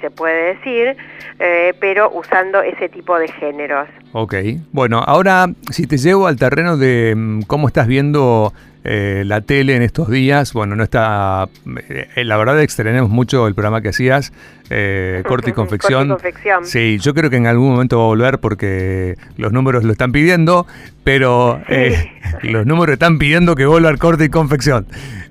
se 0.00 0.10
puede 0.10 0.54
decir, 0.54 0.96
eh, 1.38 1.74
pero 1.80 2.10
usando 2.10 2.60
ese 2.62 2.88
tipo 2.88 3.18
de 3.18 3.28
géneros. 3.28 3.88
Ok, 4.12 4.34
bueno, 4.72 4.98
ahora 5.06 5.46
si 5.70 5.86
te 5.86 5.98
llevo 5.98 6.26
al 6.26 6.36
terreno 6.36 6.76
de 6.76 7.14
mm, 7.16 7.42
cómo 7.42 7.68
estás 7.68 7.86
viendo 7.86 8.52
eh, 8.84 9.22
la 9.26 9.40
tele 9.40 9.76
en 9.76 9.82
estos 9.82 10.08
días. 10.08 10.52
Bueno, 10.52 10.76
no 10.76 10.82
está. 10.84 11.48
eh, 11.88 12.24
la 12.24 12.36
verdad, 12.36 12.60
extrañamos 12.62 13.10
mucho 13.10 13.46
el 13.46 13.54
programa 13.54 13.82
que 13.82 13.88
hacías, 13.90 14.32
eh, 14.70 15.22
Corte 15.26 15.50
y 15.50 15.52
Confección. 15.52 16.08
Corte 16.08 16.28
y 16.28 16.32
confección. 16.32 16.64
Sí, 16.66 16.98
yo 17.00 17.14
creo 17.14 17.30
que 17.30 17.36
en 17.36 17.46
algún 17.46 17.70
momento 17.70 17.98
va 17.98 18.04
a 18.04 18.06
volver 18.08 18.38
porque 18.38 19.16
los 19.36 19.52
números 19.52 19.84
lo 19.84 19.92
están 19.92 20.12
pidiendo, 20.12 20.66
pero 21.04 21.60
eh, 21.68 22.12
los 22.42 22.66
números 22.66 22.94
están 22.94 23.18
pidiendo 23.18 23.54
que 23.54 23.66
vuelva 23.66 23.88
al 23.88 23.98
Corte 23.98 24.24
y 24.24 24.28
Confección. 24.28 24.86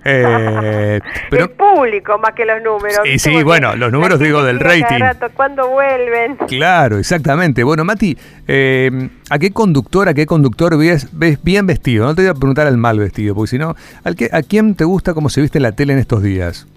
Eh, 0.09 0.99
pero 1.29 1.43
el 1.43 1.49
público 1.51 2.17
más 2.17 2.31
que 2.33 2.45
los 2.45 2.61
números. 2.63 2.99
Sí, 3.03 3.19
sí, 3.19 3.43
bueno, 3.43 3.75
los 3.75 3.91
números, 3.91 4.19
digo, 4.19 4.41
del 4.43 4.59
rating. 4.59 4.99
rato, 4.99 5.27
¿Cuándo 5.33 5.67
vuelven? 5.69 6.37
Claro, 6.47 6.97
exactamente. 6.97 7.63
Bueno, 7.63 7.83
Mati, 7.83 8.17
eh, 8.47 9.09
¿a 9.29 9.37
qué 9.37 9.51
conductor, 9.51 10.07
a 10.07 10.13
qué 10.13 10.25
conductor 10.25 10.77
ves, 10.77 11.09
ves 11.11 11.43
bien 11.43 11.67
vestido? 11.67 12.05
No 12.05 12.15
te 12.15 12.21
voy 12.21 12.29
a 12.31 12.33
preguntar 12.35 12.67
al 12.67 12.77
mal 12.77 12.99
vestido, 12.99 13.35
porque 13.35 13.49
si 13.49 13.57
no, 13.57 13.75
¿al 14.03 14.15
que- 14.15 14.29
¿a 14.31 14.41
quién 14.43 14.75
te 14.75 14.85
gusta 14.85 15.13
cómo 15.13 15.29
se 15.29 15.41
viste 15.41 15.57
en 15.57 15.63
la 15.63 15.73
tele 15.73 15.93
en 15.93 15.99
estos 15.99 16.23
días? 16.23 16.67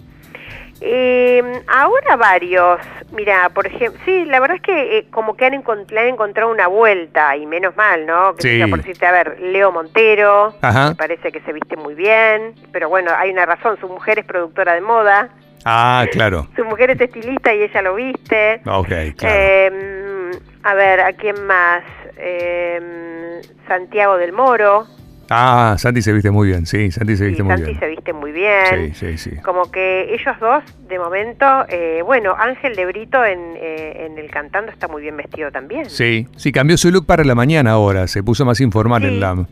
Eh, 0.80 1.62
ahora 1.68 2.16
varios. 2.16 2.80
Mira, 3.12 3.48
por 3.50 3.66
ejemplo, 3.66 4.00
sí, 4.04 4.24
la 4.24 4.40
verdad 4.40 4.56
es 4.56 4.62
que 4.62 4.98
eh, 4.98 5.06
como 5.10 5.36
que 5.36 5.44
han, 5.44 5.52
encont- 5.62 5.90
le 5.90 6.00
han 6.00 6.06
encontrado 6.08 6.50
una 6.50 6.68
vuelta, 6.68 7.36
y 7.36 7.44
menos 7.44 7.76
mal, 7.76 8.06
¿no? 8.06 8.34
Que 8.36 8.42
Sí. 8.42 8.56
sea, 8.58 8.68
por 8.68 8.78
decirte, 8.78 9.04
a 9.04 9.12
ver, 9.12 9.40
Leo 9.40 9.72
Montero, 9.72 10.54
Ajá. 10.62 10.90
me 10.90 10.94
parece 10.94 11.32
que 11.32 11.40
se 11.40 11.52
viste 11.52 11.76
muy 11.76 11.94
bien, 11.94 12.54
pero 12.72 12.88
bueno, 12.88 13.10
hay 13.16 13.30
una 13.30 13.46
razón, 13.46 13.78
su 13.80 13.88
mujer 13.88 14.20
es 14.20 14.24
productora 14.24 14.74
de 14.74 14.80
moda, 14.80 15.28
Ah, 15.64 16.06
claro. 16.12 16.46
su 16.56 16.64
mujer 16.64 16.90
es 16.92 17.00
estilista 17.00 17.52
y 17.52 17.62
ella 17.64 17.82
lo 17.82 17.94
viste. 17.96 18.62
Ok, 18.66 18.88
claro. 19.16 19.34
Eh, 19.36 20.30
a 20.62 20.74
ver, 20.74 21.00
¿a 21.00 21.12
quién 21.12 21.44
más? 21.46 21.82
Eh, 22.16 23.42
Santiago 23.68 24.16
del 24.16 24.32
Moro. 24.32 24.86
Ah, 25.32 25.76
Santi 25.78 26.02
se 26.02 26.12
viste 26.12 26.32
muy 26.32 26.48
bien, 26.48 26.66
sí, 26.66 26.90
Santi 26.90 27.16
se 27.16 27.24
viste 27.26 27.44
muy 27.44 27.52
Santi 27.52 27.66
bien. 27.66 27.78
se 27.78 27.86
viste 27.86 28.12
muy 28.12 28.32
bien. 28.32 28.92
Sí, 28.94 29.16
sí, 29.16 29.30
sí. 29.30 29.36
Como 29.42 29.70
que 29.70 30.12
ellos 30.12 30.34
dos, 30.40 30.64
de 30.88 30.98
momento, 30.98 31.46
eh, 31.68 32.02
bueno, 32.04 32.34
Ángel 32.36 32.74
de 32.74 32.84
Brito 32.86 33.24
en, 33.24 33.38
eh, 33.56 34.06
en 34.06 34.18
el 34.18 34.28
cantando 34.28 34.72
está 34.72 34.88
muy 34.88 35.02
bien 35.02 35.16
vestido 35.16 35.52
también. 35.52 35.88
Sí, 35.88 36.26
sí, 36.36 36.50
cambió 36.50 36.76
su 36.76 36.90
look 36.90 37.06
para 37.06 37.22
la 37.22 37.36
mañana 37.36 37.70
ahora, 37.70 38.08
se 38.08 38.24
puso 38.24 38.44
más 38.44 38.60
informal 38.60 39.02
Sí. 39.02 39.08
en 39.08 39.20
la... 39.20 39.46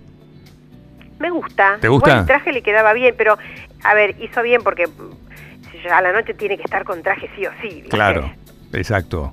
Me 1.21 1.31
gusta. 1.31 1.79
¿Te 1.81 1.87
gusta? 1.87 2.09
Igual 2.11 2.21
el 2.23 2.27
traje 2.27 2.53
le 2.53 2.63
quedaba 2.63 2.93
bien, 2.93 3.15
pero, 3.17 3.39
a 3.85 3.95
ver, 3.95 4.17
hizo 4.21 4.43
bien 4.43 4.63
porque 4.65 4.87
a 5.93 6.03
la 6.03 6.13
noche 6.13 6.35
tiene 6.35 6.57
que 6.57 6.65
estar 6.65 6.83
con 6.85 7.03
traje 7.05 7.31
sí 7.37 7.47
o 7.47 7.51
sí. 7.63 7.69
¿viste? 7.69 7.89
Claro, 7.91 8.33
exacto. 8.73 9.33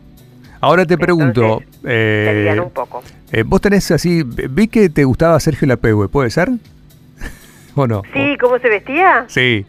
Ahora 0.62 0.86
te 0.86 0.98
pregunto, 0.98 1.62
Entonces, 1.62 1.82
eh, 1.86 2.60
un 2.60 2.72
poco. 2.72 3.04
Eh, 3.40 3.44
vos 3.46 3.60
tenés 3.62 3.90
así, 3.92 4.24
vi 4.24 4.68
que 4.68 4.90
te 4.90 5.04
gustaba 5.04 5.40
Sergio 5.40 5.68
Lapegue, 5.68 6.08
¿puede 6.10 6.30
ser? 6.30 6.50
¿O 7.76 7.88
no? 7.88 8.02
Sí, 8.14 8.38
¿cómo 8.40 8.58
se 8.60 8.70
vestía? 8.70 9.26
Sí. 9.28 9.66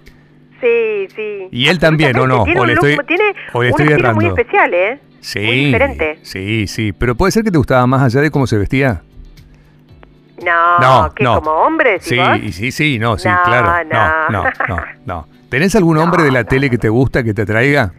Sí, 0.60 1.08
sí. 1.14 1.48
¿Y 1.50 1.68
él 1.68 1.78
también, 1.78 2.16
o 2.18 2.26
no? 2.26 2.44
Tiene 2.44 2.60
¿O 2.60 2.62
un 2.62 2.68
le 2.68 2.74
look, 2.76 2.86
estoy- 2.86 3.06
tiene 3.06 3.24
o 3.52 3.62
le 3.62 3.68
un 3.68 3.70
estoy 3.80 3.92
estilo 3.92 4.14
muy 4.14 4.26
especial, 4.26 4.72
¿eh? 4.74 4.98
Sí. 5.20 5.40
Muy 5.40 5.64
diferente. 5.66 6.18
Sí, 6.22 6.66
sí. 6.66 6.92
Pero 6.92 7.14
puede 7.14 7.32
ser 7.32 7.42
que 7.44 7.50
te 7.50 7.58
gustaba 7.58 7.86
más 7.86 8.02
allá 8.02 8.20
de 8.22 8.30
cómo 8.30 8.46
se 8.46 8.56
vestía. 8.56 9.02
No, 10.44 10.78
No, 10.80 11.14
que 11.14 11.24
no. 11.24 11.40
como 11.40 11.50
hombre, 11.62 11.98
Sí, 12.00 12.18
y 12.42 12.52
sí, 12.52 12.70
sí, 12.70 12.98
no, 12.98 13.16
sí, 13.18 13.28
No, 13.28 13.38
claro. 13.44 13.84
No, 13.90 14.28
no. 14.30 14.44
no, 14.68 14.76
no. 15.06 15.28
¿Tenés 15.48 15.74
algún 15.74 15.96
hombre 15.98 16.22
de 16.22 16.30
la 16.30 16.44
tele 16.44 16.68
que 16.70 16.78
te 16.78 16.88
gusta, 16.88 17.24
que 17.24 17.32
te 17.34 17.42
atraiga? 17.42 17.92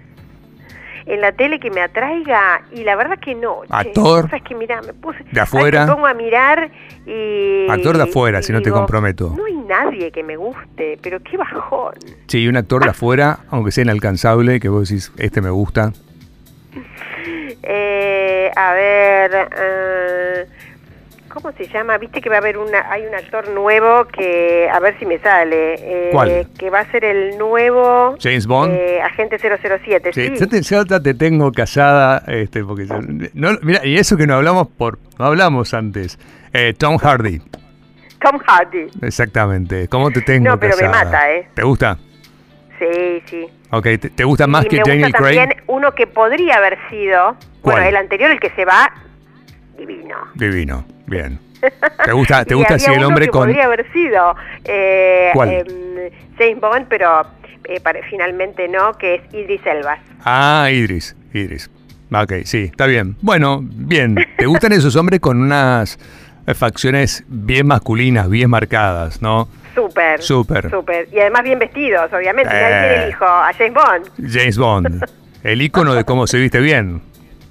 En 1.08 1.22
la 1.22 1.32
tele 1.32 1.60
que 1.60 1.72
me 1.72 1.82
atraiga, 1.82 2.62
y 2.72 2.84
la 2.84 2.96
verdad 2.98 3.18
que 3.18 3.34
no. 3.34 3.62
che. 3.62 3.74
¿Actor? 3.74 4.30
Que 4.44 4.56
me 4.56 4.68
puse. 4.94 5.24
¿De 5.32 5.40
afuera? 5.40 5.86
Me 5.86 5.94
pongo 5.94 6.06
a 6.06 6.14
mirar 6.14 6.70
y. 7.06 7.66
Actor 7.70 7.98
de 7.98 8.04
afuera, 8.04 8.42
si 8.42 8.52
no 8.52 8.62
te 8.62 8.72
comprometo. 8.72 9.34
No 9.38 9.46
hay 9.46 9.56
nadie 9.56 10.12
que 10.12 10.22
me 10.24 10.36
guste, 10.36 11.00
pero 11.02 11.20
qué 11.24 11.38
bajón. 11.38 11.94
Sí, 12.28 12.48
un 12.48 12.58
actor 12.58 12.84
de 12.84 12.90
afuera, 12.90 13.40
aunque 13.50 13.72
sea 13.72 13.86
inalcanzable, 13.86 14.60
que 14.60 14.68
vos 14.70 14.90
decís, 14.90 15.12
este 15.18 15.42
me 15.42 15.50
gusta. 15.50 15.94
Eh, 17.70 18.50
a 18.56 18.72
ver. 18.74 19.32
eh, 19.60 20.46
¿Cómo 21.41 21.51
se 21.56 21.67
llama? 21.67 21.98
Viste 22.00 22.20
que 22.20 22.29
va 22.29 22.36
a 22.36 22.39
haber 22.39 22.58
una, 22.58 22.91
hay 22.91 23.06
un 23.06 23.13
actor 23.13 23.48
nuevo 23.50 24.06
que, 24.08 24.67
a 24.74 24.79
ver 24.79 24.98
si 24.98 25.06
me 25.06 25.20
sale, 25.20 25.75
eh, 25.77 26.10
¿Cuál? 26.12 26.48
que 26.58 26.70
va 26.72 26.79
a 26.79 26.91
ser 26.91 27.06
el 27.06 27.38
nuevo 27.38 28.15
James 28.20 28.48
Bond. 28.48 28.74
eh, 28.74 29.01
agente 29.01 29.38
007. 29.38 30.12
Sí, 30.13 30.27
Sí, 30.29 30.34
Yo, 30.39 30.48
te, 30.48 30.62
yo 30.62 31.01
te 31.01 31.13
tengo 31.13 31.51
casada, 31.51 32.24
este, 32.27 32.63
porque 32.63 32.88
yo- 32.88 33.00
no, 33.36 33.51
mira, 33.62 33.86
y 33.86 33.98
eso 33.98 34.17
que 34.17 34.25
no 34.25 34.34
hablamos 34.36 34.67
por, 34.67 34.98
no 35.20 35.25
hablamos 35.25 35.74
antes. 35.75 36.17
Eh, 36.53 36.74
Tom 36.75 36.98
Hardy, 36.98 37.39
Tom 38.20 38.39
Hardy. 38.48 38.88
exactamente. 39.03 39.88
¿Cómo 39.89 40.10
te 40.10 40.22
tengo 40.22 40.50
No, 40.50 40.60
pero 40.60 40.75
me 40.75 40.82
casada? 40.84 41.03
mata, 41.06 41.32
¿eh? 41.32 41.48
¿Te 41.53 41.62
gusta? 41.63 41.98
Sí, 42.79 43.22
sí. 43.27 43.46
Ok, 43.72 43.84
¿te, 43.84 43.98
te 44.10 44.24
gusta 44.24 44.48
más 44.48 44.65
y 44.65 44.70
que 44.70 44.77
me 44.77 44.84
Daniel 44.86 45.03
gusta 45.12 45.17
Craig? 45.20 45.36
también 45.38 45.63
uno 45.67 45.91
que 45.94 46.08
podría 46.08 46.56
haber 46.58 46.77
sido, 46.89 47.36
¿Cuál? 47.62 47.75
bueno, 47.75 47.89
el 47.89 47.96
anterior, 47.96 48.32
el 48.32 48.39
que 48.39 48.50
se 48.51 48.65
va, 48.65 48.91
divino. 49.77 50.15
Divino, 50.36 50.84
bien. 51.08 51.40
¿Te 52.06 52.12
gusta, 52.12 52.46
te 52.46 52.54
gusta 52.54 52.76
así 52.76 52.92
el 52.92 53.04
hombre 53.04 53.28
con... 53.30 53.48
podría 53.48 53.66
haber 53.66 53.92
sido 53.92 54.36
eh, 54.64 55.32
¿Cuál? 55.34 55.50
em, 55.50 55.66
James 56.38 56.60
Bond, 56.60 56.86
pero 56.88 57.26
eh, 57.64 57.82
finalmente 58.10 58.68
no, 58.68 58.96
que 58.98 59.16
es 59.16 59.22
Idris 59.34 59.66
Elba. 59.66 59.98
Ah, 60.24 60.70
Idris, 60.72 61.16
Idris. 61.34 61.70
Ok, 62.12 62.34
sí, 62.46 62.70
está 62.72 62.86
bien. 62.86 63.18
Bueno, 63.22 63.60
bien. 63.62 64.16
¿Te 64.38 64.46
gustan 64.46 64.72
esos 64.72 64.96
hombres 64.96 65.20
con 65.20 65.42
unas 65.42 66.00
facciones 66.56 67.24
bien 67.28 67.68
masculinas, 67.68 68.30
bien 68.30 68.50
marcadas, 68.50 69.22
no? 69.22 69.50
Súper. 69.76 70.22
Súper. 70.22 70.70
Súper. 70.70 71.10
Y 71.12 71.20
además 71.20 71.44
bien 71.44 71.60
vestidos, 71.60 72.12
obviamente. 72.14 72.52
Eh. 72.54 72.60
tiene 72.60 73.04
el 73.04 73.10
hijo, 73.10 73.26
a 73.26 73.52
James 73.58 73.74
Bond. 73.74 74.32
James 74.32 74.58
Bond, 74.58 75.06
el 75.44 75.62
icono 75.62 75.94
de 75.94 76.04
cómo 76.04 76.26
se 76.28 76.40
viste 76.40 76.60
bien. 76.60 77.02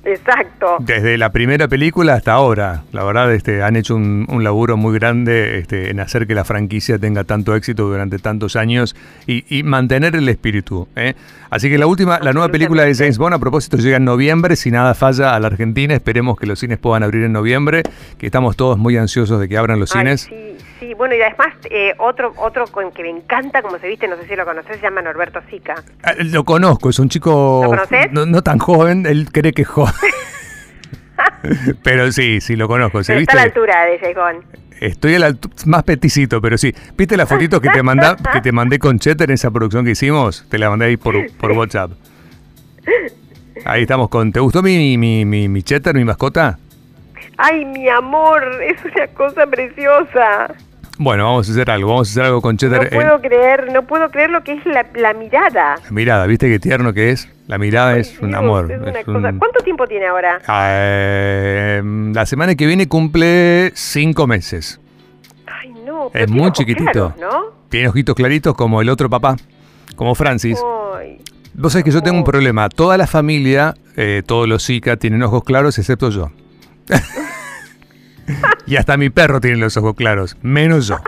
Exacto. 0.06 0.76
Desde 0.78 1.18
la 1.18 1.32
primera 1.32 1.66
película 1.66 2.14
hasta 2.14 2.32
ahora, 2.32 2.84
la 2.92 3.02
verdad, 3.02 3.32
este, 3.34 3.62
han 3.64 3.75
hecho 3.75 3.96
un, 3.96 4.25
un 4.28 4.44
laburo 4.44 4.76
muy 4.76 4.94
grande 4.96 5.58
este, 5.58 5.90
en 5.90 5.98
hacer 5.98 6.28
que 6.28 6.34
la 6.34 6.44
franquicia 6.44 6.96
tenga 6.98 7.25
tanto 7.25 7.56
éxito 7.56 7.88
durante 7.88 8.18
tantos 8.20 8.54
años 8.54 8.94
y, 9.26 9.44
y 9.48 9.64
mantener 9.64 10.14
el 10.14 10.28
espíritu. 10.28 10.86
¿eh? 10.94 11.14
Así 11.50 11.68
que 11.68 11.76
la 11.76 11.86
última, 11.88 12.20
la 12.20 12.32
nueva 12.32 12.48
película 12.50 12.84
de 12.84 12.94
James 12.94 13.18
Bond, 13.18 13.34
a 13.34 13.38
propósito, 13.40 13.76
llega 13.78 13.96
en 13.96 14.04
noviembre, 14.04 14.54
si 14.54 14.70
nada 14.70 14.94
falla 14.94 15.34
a 15.34 15.40
la 15.40 15.48
Argentina. 15.48 15.94
Esperemos 15.94 16.38
que 16.38 16.46
los 16.46 16.60
cines 16.60 16.78
puedan 16.78 17.02
abrir 17.02 17.25
en 17.25 17.32
noviembre, 17.32 17.82
que 18.16 18.26
estamos 18.26 18.56
todos 18.56 18.78
muy 18.78 18.96
ansiosos 18.96 19.40
de 19.40 19.48
que 19.48 19.58
abran 19.58 19.80
los 19.80 19.94
Ay, 19.94 20.00
cines. 20.02 20.20
sí, 20.22 20.34
sí. 20.78 20.95
Bueno, 20.95 21.14
y 21.14 21.23
además 21.23 21.54
eh, 21.71 21.95
otro 21.99 22.33
otro 22.37 22.66
con 22.66 22.92
que 22.92 23.02
me 23.02 23.11
encanta, 23.11 23.62
como 23.62 23.78
se 23.78 23.88
viste, 23.88 24.09
no 24.09 24.16
sé 24.16 24.26
si 24.26 24.37
lo 24.37 24.45
conoces, 24.45 24.76
se 24.76 24.83
llama 24.83 25.02
Norberto 25.02 25.40
Sica. 25.50 25.75
Ah, 26.02 26.14
Lo 26.18 26.45
conozco, 26.45 26.90
es 26.90 26.99
un 26.99 27.09
chico 27.09 27.62
¿Lo 27.64 28.11
no, 28.12 28.26
no 28.26 28.42
tan 28.42 28.59
joven, 28.59 29.06
él 29.06 29.28
cree 29.33 29.52
que 29.52 29.62
es 29.62 29.68
joven. 29.68 29.95
Pero 31.83 32.12
sí, 32.12 32.40
sí 32.40 32.56
lo 32.56 32.68
conozco. 32.68 33.02
¿Se 33.02 33.14
viste? 33.14 33.33
está 33.33 33.33
a 33.33 33.37
la 33.37 33.42
altura 33.42 33.85
de 33.87 34.14
Bond. 34.14 34.45
Estoy 34.80 35.14
a 35.14 35.18
la 35.18 35.35
más 35.64 35.85
peticito, 35.85 36.40
pero 36.42 36.59
sí. 36.59 36.75
¿Viste 36.97 37.16
las 37.16 37.28
fotitos 37.28 37.61
que 37.61 37.71
te 37.71 37.83
manda, 37.83 38.16
que 38.33 38.40
te 38.42 38.52
mandé 38.52 38.78
con 38.78 38.99
Cheddar 38.99 39.30
en 39.30 39.35
esa 39.35 39.50
producción 39.50 39.85
que 39.85 39.92
hicimos? 39.92 40.47
Te 40.50 40.59
la 40.59 40.68
mandé 40.68 40.87
ahí 40.87 40.97
por, 40.97 41.14
por 41.37 41.52
WhatsApp. 41.52 41.92
Ahí 43.64 43.83
estamos 43.83 44.11
con. 44.11 44.33
¿Te 44.33 44.40
gustó 44.40 44.62
mi, 44.62 44.99
mi, 44.99 45.25
mi, 45.25 45.49
mi 45.49 45.64
mi 45.95 46.04
mascota? 46.04 46.59
Ay, 47.38 47.64
mi 47.64 47.88
amor, 47.88 48.42
es 48.62 48.76
una 48.85 49.06
cosa 49.09 49.47
preciosa. 49.47 50.54
Bueno, 50.98 51.24
vamos 51.24 51.48
a 51.48 51.52
hacer 51.52 51.70
algo. 51.70 51.88
Vamos 51.90 52.08
a 52.08 52.10
hacer 52.12 52.24
algo 52.24 52.40
con 52.40 52.54
No 52.54 52.58
Cheddar. 52.58 52.84
en- 52.84 52.90
puedo 52.90 53.20
creer, 53.20 53.70
no 53.72 53.86
puedo 53.86 54.10
creer 54.10 54.30
lo 54.30 54.42
que 54.42 54.52
es 54.54 54.64
la, 54.66 54.86
la 54.94 55.12
mirada. 55.12 55.76
la 55.84 55.90
mirada, 55.90 56.26
¿viste 56.26 56.48
qué 56.48 56.58
tierno 56.58 56.92
que 56.94 57.10
es? 57.10 57.28
La 57.48 57.58
mirada 57.58 57.96
es 57.98 58.18
un 58.20 58.34
amor. 58.34 58.70
es 58.72 58.80
una 58.80 58.90
es 59.00 59.04
cosa- 59.04 59.28
un- 59.28 59.38
¿Cuánto 59.38 59.62
tiempo 59.62 59.86
tiene 59.86 60.06
ahora? 60.06 60.40
Eh, 60.48 61.82
la 62.14 62.24
semana 62.26 62.54
que 62.54 62.66
viene 62.66 62.88
cumple 62.88 63.72
cinco 63.74 64.26
meses. 64.26 64.80
Ay, 65.46 65.70
no. 65.84 66.06
Es 66.06 66.12
pero 66.12 66.26
tiene 66.26 66.40
muy 66.42 66.52
chiquitito. 66.52 67.12
claros, 67.14 67.16
¿no? 67.20 67.52
Tiene 67.68 67.88
ojitos 67.88 68.14
claritos 68.14 68.54
como 68.54 68.80
el 68.80 68.88
otro 68.88 69.10
papá, 69.10 69.36
como 69.96 70.14
Francis. 70.14 70.58
Ay, 70.98 71.20
Vos 71.54 71.72
sabés 71.72 71.84
que 71.84 71.90
yo 71.90 72.02
tengo 72.02 72.18
un 72.18 72.24
problema. 72.24 72.68
Toda 72.68 72.96
la 72.98 73.06
familia, 73.06 73.74
eh, 73.96 74.22
todos 74.26 74.46
los 74.48 74.64
Zika 74.66 74.96
tienen 74.96 75.22
ojos 75.22 75.42
claros 75.44 75.78
excepto 75.78 76.10
yo. 76.10 76.30
y 78.66 78.76
hasta 78.76 78.97
mi 78.97 79.11
perro 79.11 79.40
tiene 79.40 79.56
los 79.59 79.76
ojos 79.76 79.95
claros, 79.95 80.37
menos 80.42 80.87
yo. 80.88 80.99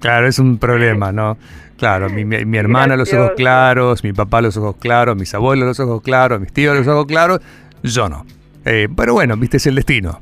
Claro, 0.00 0.26
es 0.28 0.38
un 0.38 0.58
problema, 0.58 1.10
¿no? 1.12 1.36
Claro, 1.76 2.08
mi, 2.10 2.24
mi- 2.24 2.44
mi 2.44 2.58
hermana 2.58 2.96
los 2.96 3.12
ojos 3.12 3.32
claros, 3.36 4.02
mi 4.04 4.12
papá 4.12 4.40
los 4.40 4.56
ojos 4.56 4.76
claros, 4.80 5.16
mis 5.16 5.32
abuelos 5.34 5.66
los 5.68 5.80
ojos 5.80 6.02
claros, 6.02 6.40
mis 6.40 6.52
tíos 6.52 6.76
los 6.76 6.86
ojos 6.88 7.06
claros, 7.06 7.40
yo 7.82 8.08
no. 8.08 8.24
Eh, 8.64 8.88
pero 8.96 9.14
bueno, 9.14 9.36
viste, 9.36 9.56
es 9.58 9.66
el 9.66 9.74
destino. 9.76 10.20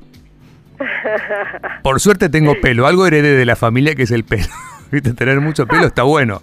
Por 1.82 2.00
suerte 2.00 2.28
tengo 2.28 2.54
pelo, 2.60 2.86
algo 2.86 3.06
heredé 3.06 3.36
de 3.36 3.44
la 3.46 3.56
familia 3.56 3.94
que 3.94 4.02
es 4.02 4.10
el 4.10 4.24
pelo. 4.24 4.46
Viste, 4.92 5.14
tener 5.14 5.40
mucho 5.40 5.66
pelo 5.66 5.86
está 5.86 6.02
bueno. 6.04 6.42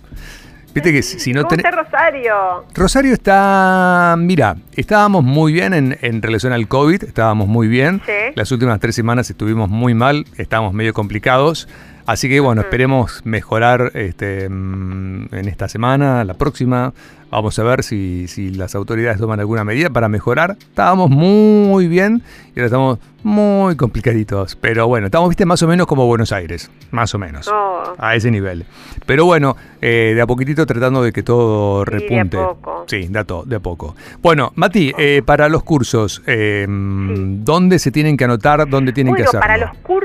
Viste 0.73 0.91
que 0.91 1.03
si, 1.03 1.33
no 1.33 1.43
¿Cómo 1.43 1.55
está 1.55 1.71
Rosario? 1.71 2.65
Rosario 2.73 3.13
está, 3.13 4.15
mira, 4.17 4.55
estábamos 4.75 5.23
muy 5.23 5.53
bien 5.53 5.73
en, 5.73 5.97
en 6.01 6.21
relación 6.21 6.51
al 6.51 6.67
COVID, 6.67 7.03
estábamos 7.03 7.47
muy 7.47 7.67
bien. 7.67 8.01
Sí. 8.05 8.33
Las 8.35 8.51
últimas 8.51 8.79
tres 8.79 8.95
semanas 8.95 9.29
estuvimos 9.29 9.69
muy 9.69 9.93
mal, 9.93 10.25
estábamos 10.37 10.73
medio 10.73 10.93
complicados. 10.93 11.67
Así 12.05 12.27
que 12.27 12.39
bueno, 12.39 12.61
esperemos 12.61 13.21
mejorar 13.23 13.91
este, 13.93 14.49
mm, 14.49 15.27
en 15.33 15.47
esta 15.47 15.67
semana, 15.67 16.23
la 16.23 16.33
próxima. 16.33 16.93
Vamos 17.31 17.57
a 17.57 17.63
ver 17.63 17.81
si, 17.83 18.27
si 18.27 18.51
las 18.51 18.75
autoridades 18.75 19.17
toman 19.17 19.39
alguna 19.39 19.63
medida 19.63 19.89
para 19.89 20.07
mejorar. 20.07 20.55
Estábamos 20.59 21.09
muy 21.09 21.87
bien 21.87 22.21
y 22.55 22.59
ahora 22.59 22.65
estamos 22.67 22.99
muy 23.23 23.75
complicaditos. 23.75 24.55
Pero 24.55 24.87
bueno, 24.87 25.07
estamos, 25.07 25.29
viste, 25.29 25.43
más 25.45 25.63
o 25.63 25.67
menos 25.67 25.87
como 25.87 26.05
Buenos 26.05 26.31
Aires. 26.31 26.69
Más 26.91 27.15
o 27.15 27.17
menos. 27.17 27.47
Oh. 27.47 27.81
A 27.97 28.13
ese 28.15 28.29
nivel. 28.29 28.65
Pero 29.07 29.25
bueno, 29.25 29.55
eh, 29.81 30.11
de 30.13 30.21
a 30.21 30.27
poquitito 30.27 30.63
tratando 30.67 31.01
de 31.01 31.11
que 31.11 31.23
todo 31.23 31.83
Sí, 31.85 31.89
de 31.91 31.95
a 31.95 31.99
repunte. 32.01 32.37
poco. 32.37 32.83
Sí, 32.87 33.07
de 33.09 33.17
a, 33.19 33.23
to- 33.23 33.43
de 33.47 33.55
a 33.55 33.59
poco. 33.59 33.95
Bueno, 34.21 34.51
Mati, 34.53 34.93
eh, 34.99 35.23
para 35.25 35.49
los 35.49 35.63
cursos, 35.63 36.21
eh, 36.27 36.67
¿dónde 36.69 37.79
se 37.79 37.89
tienen 37.89 38.15
que 38.15 38.25
anotar? 38.25 38.69
¿Dónde 38.69 38.93
tienen 38.93 39.13
bueno, 39.13 39.23
que 39.23 39.37
hacerlo? 39.37 39.41
para 39.41 39.57
los 39.57 39.77
cursos 39.79 40.02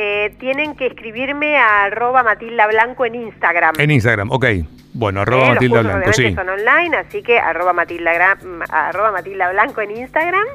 eh, 0.00 0.34
tienen 0.38 0.76
que 0.76 0.86
escribirme 0.86 1.56
a 1.56 1.84
arroba 1.84 2.22
Matilda 2.22 2.66
Blanco 2.68 3.04
en 3.04 3.14
Instagram. 3.16 3.74
En 3.78 3.90
Instagram, 3.90 4.30
ok. 4.30 4.46
Bueno, 4.94 5.20
Eh, 5.20 5.22
arroba 5.22 5.44
los 5.46 5.54
Matilda 5.54 5.82
Blanco, 5.82 6.12
sí. 6.12 6.34
son 6.34 6.48
online, 6.48 6.96
así 6.96 7.22
que 7.22 7.38
arroba 7.38 7.72
Matilda, 7.72 8.14
Gra- 8.14 8.64
arroba 8.70 9.12
Matilda 9.12 9.50
Blanco 9.52 9.80
en 9.82 9.90
Instagram. 9.96 10.46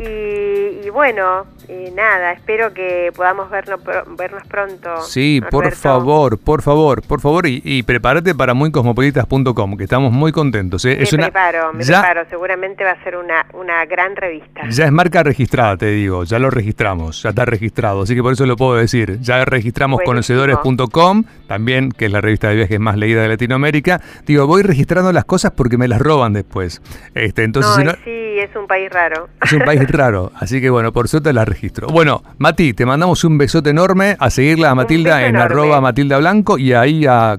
Y, 0.00 0.86
y 0.86 0.90
bueno, 0.90 1.44
y 1.68 1.90
nada, 1.90 2.30
espero 2.32 2.72
que 2.72 3.10
podamos 3.16 3.50
vernos, 3.50 3.80
vernos 4.16 4.42
pronto. 4.46 5.00
Sí, 5.02 5.40
por 5.50 5.72
favor, 5.72 6.38
por 6.38 6.62
favor, 6.62 7.02
por 7.02 7.20
favor, 7.20 7.46
y, 7.48 7.60
y 7.64 7.82
prepárate 7.82 8.32
para 8.34 8.54
muycosmopolitas.com, 8.54 9.76
que 9.76 9.84
estamos 9.84 10.12
muy 10.12 10.30
contentos. 10.30 10.84
¿eh? 10.84 10.96
Me 10.96 11.02
Es 11.02 11.12
una, 11.12 11.24
preparo, 11.24 11.72
me 11.72 11.82
ya, 11.82 12.00
preparo. 12.02 12.28
Seguramente 12.30 12.84
va 12.84 12.92
a 12.92 13.02
ser 13.02 13.16
una, 13.16 13.44
una 13.54 13.84
gran 13.86 14.14
revista. 14.14 14.62
ya 14.68 14.84
es 14.84 14.92
marca 14.92 15.22
registrada, 15.24 15.76
te 15.76 15.86
digo, 15.86 16.22
ya 16.24 16.38
lo 16.38 16.50
registramos, 16.50 17.22
ya 17.24 17.30
está 17.30 17.44
registrado, 17.44 18.02
así 18.02 18.14
que 18.14 18.22
por 18.22 18.32
eso 18.32 18.46
lo 18.46 18.56
puedo 18.56 18.76
decir. 18.76 19.18
Ya 19.20 19.44
registramos 19.44 20.00
conocedores.com, 20.04 21.24
también, 21.48 21.90
que 21.90 22.06
es 22.06 22.12
la 22.12 22.20
revista 22.20 22.48
de 22.50 22.54
viajes 22.56 22.78
más 22.78 22.96
leída 22.96 23.22
de 23.22 23.28
Latinoamérica. 23.28 24.00
Digo, 24.26 24.46
voy 24.46 24.62
registrando 24.62 25.12
las 25.12 25.24
cosas 25.24 25.50
porque 25.52 25.76
me 25.76 25.88
las 25.88 26.00
roban 26.00 26.32
después. 26.34 26.80
Este, 27.14 27.42
entonces, 27.42 27.72
no, 27.72 27.78
si 27.78 27.84
no- 27.84 27.92
sí, 28.04 28.38
es 28.38 28.54
un 28.54 28.66
país 28.68 28.90
raro. 28.92 29.28
Es 29.42 29.52
un 29.52 29.60
país 29.62 29.80
raro, 29.88 30.32
así 30.36 30.60
que 30.60 30.70
bueno, 30.70 30.92
por 30.92 31.08
suerte 31.08 31.32
la 31.32 31.44
registro. 31.44 31.88
Bueno, 31.88 32.22
Mati, 32.38 32.72
te 32.72 32.86
mandamos 32.86 33.24
un 33.24 33.38
besote 33.38 33.70
enorme, 33.70 34.16
a 34.18 34.30
seguirla 34.30 34.70
a 34.70 34.74
Matilda 34.74 35.26
en 35.26 35.36
arroba 35.36 35.80
Matilda 35.80 36.18
Blanco 36.18 36.58
y 36.58 36.72
ahí 36.72 37.06
a 37.06 37.38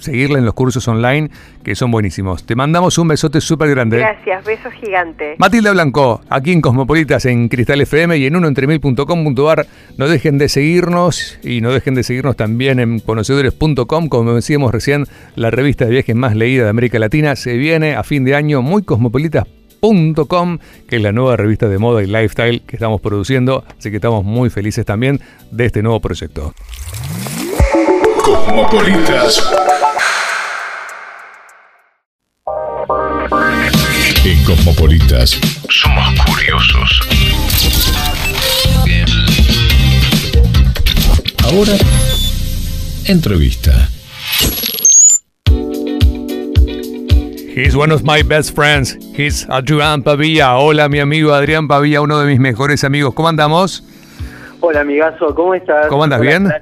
seguirla 0.00 0.38
en 0.38 0.44
los 0.44 0.54
cursos 0.54 0.86
online 0.88 1.30
que 1.64 1.74
son 1.74 1.90
buenísimos. 1.90 2.44
Te 2.44 2.54
mandamos 2.54 2.96
un 2.98 3.08
besote 3.08 3.40
súper 3.40 3.70
grande. 3.70 3.98
Gracias, 3.98 4.44
besos 4.44 4.72
gigantes. 4.74 5.38
Matilda 5.38 5.72
Blanco, 5.72 6.20
aquí 6.28 6.52
en 6.52 6.60
Cosmopolitas 6.60 7.24
en 7.26 7.48
Cristal 7.48 7.80
FM 7.80 8.16
y 8.18 8.26
en 8.26 8.36
unoentremil.com.ar. 8.36 9.66
No 9.98 10.08
dejen 10.08 10.38
de 10.38 10.48
seguirnos 10.48 11.38
y 11.42 11.60
no 11.60 11.72
dejen 11.72 11.94
de 11.94 12.04
seguirnos 12.04 12.36
también 12.36 12.78
en 12.78 13.00
conocedores.com. 13.00 14.08
Como 14.08 14.34
decíamos 14.34 14.72
recién, 14.72 15.06
la 15.34 15.50
revista 15.50 15.86
de 15.86 15.90
viajes 15.90 16.14
más 16.14 16.36
leída 16.36 16.64
de 16.64 16.70
América 16.70 16.98
Latina 16.98 17.34
se 17.34 17.56
viene 17.56 17.96
a 17.96 18.04
fin 18.04 18.24
de 18.24 18.36
año 18.36 18.62
muy 18.62 18.82
cosmopolitas.com, 19.80 20.58
que 20.88 20.96
es 20.96 21.02
la 21.02 21.12
nueva 21.12 21.36
revista 21.36 21.68
de 21.68 21.78
moda 21.78 22.02
y 22.02 22.06
lifestyle 22.06 22.62
que 22.62 22.76
estamos 22.76 23.00
produciendo. 23.00 23.64
Así 23.78 23.90
que 23.90 23.96
estamos 23.96 24.24
muy 24.24 24.50
felices 24.50 24.84
también 24.84 25.20
de 25.50 25.66
este 25.66 25.82
nuevo 25.82 26.00
proyecto. 26.00 26.54
Cosmopolitas. 28.24 29.50
En 34.24 34.44
Cosmopolitas 34.44 35.38
somos 35.68 36.08
curiosos. 36.24 37.00
Ahora, 41.44 41.76
entrevista. 43.06 43.88
He's 47.56 47.74
one 47.74 47.90
of 47.90 48.04
my 48.04 48.20
best 48.20 48.54
friends. 48.54 48.98
He's 49.16 49.46
Adrián 49.48 50.02
Pavilla. 50.02 50.58
Hola, 50.58 50.90
mi 50.90 50.98
amigo 50.98 51.32
Adrián 51.32 51.66
Pavilla, 51.66 52.02
uno 52.02 52.20
de 52.20 52.26
mis 52.26 52.38
mejores 52.38 52.84
amigos. 52.84 53.14
¿Cómo 53.14 53.30
andamos? 53.30 53.82
Hola, 54.60 54.82
amigazo, 54.82 55.34
¿cómo 55.34 55.54
estás? 55.54 55.86
¿Cómo 55.86 56.04
andas? 56.04 56.20
Hola, 56.20 56.28
¿Bien? 56.28 56.52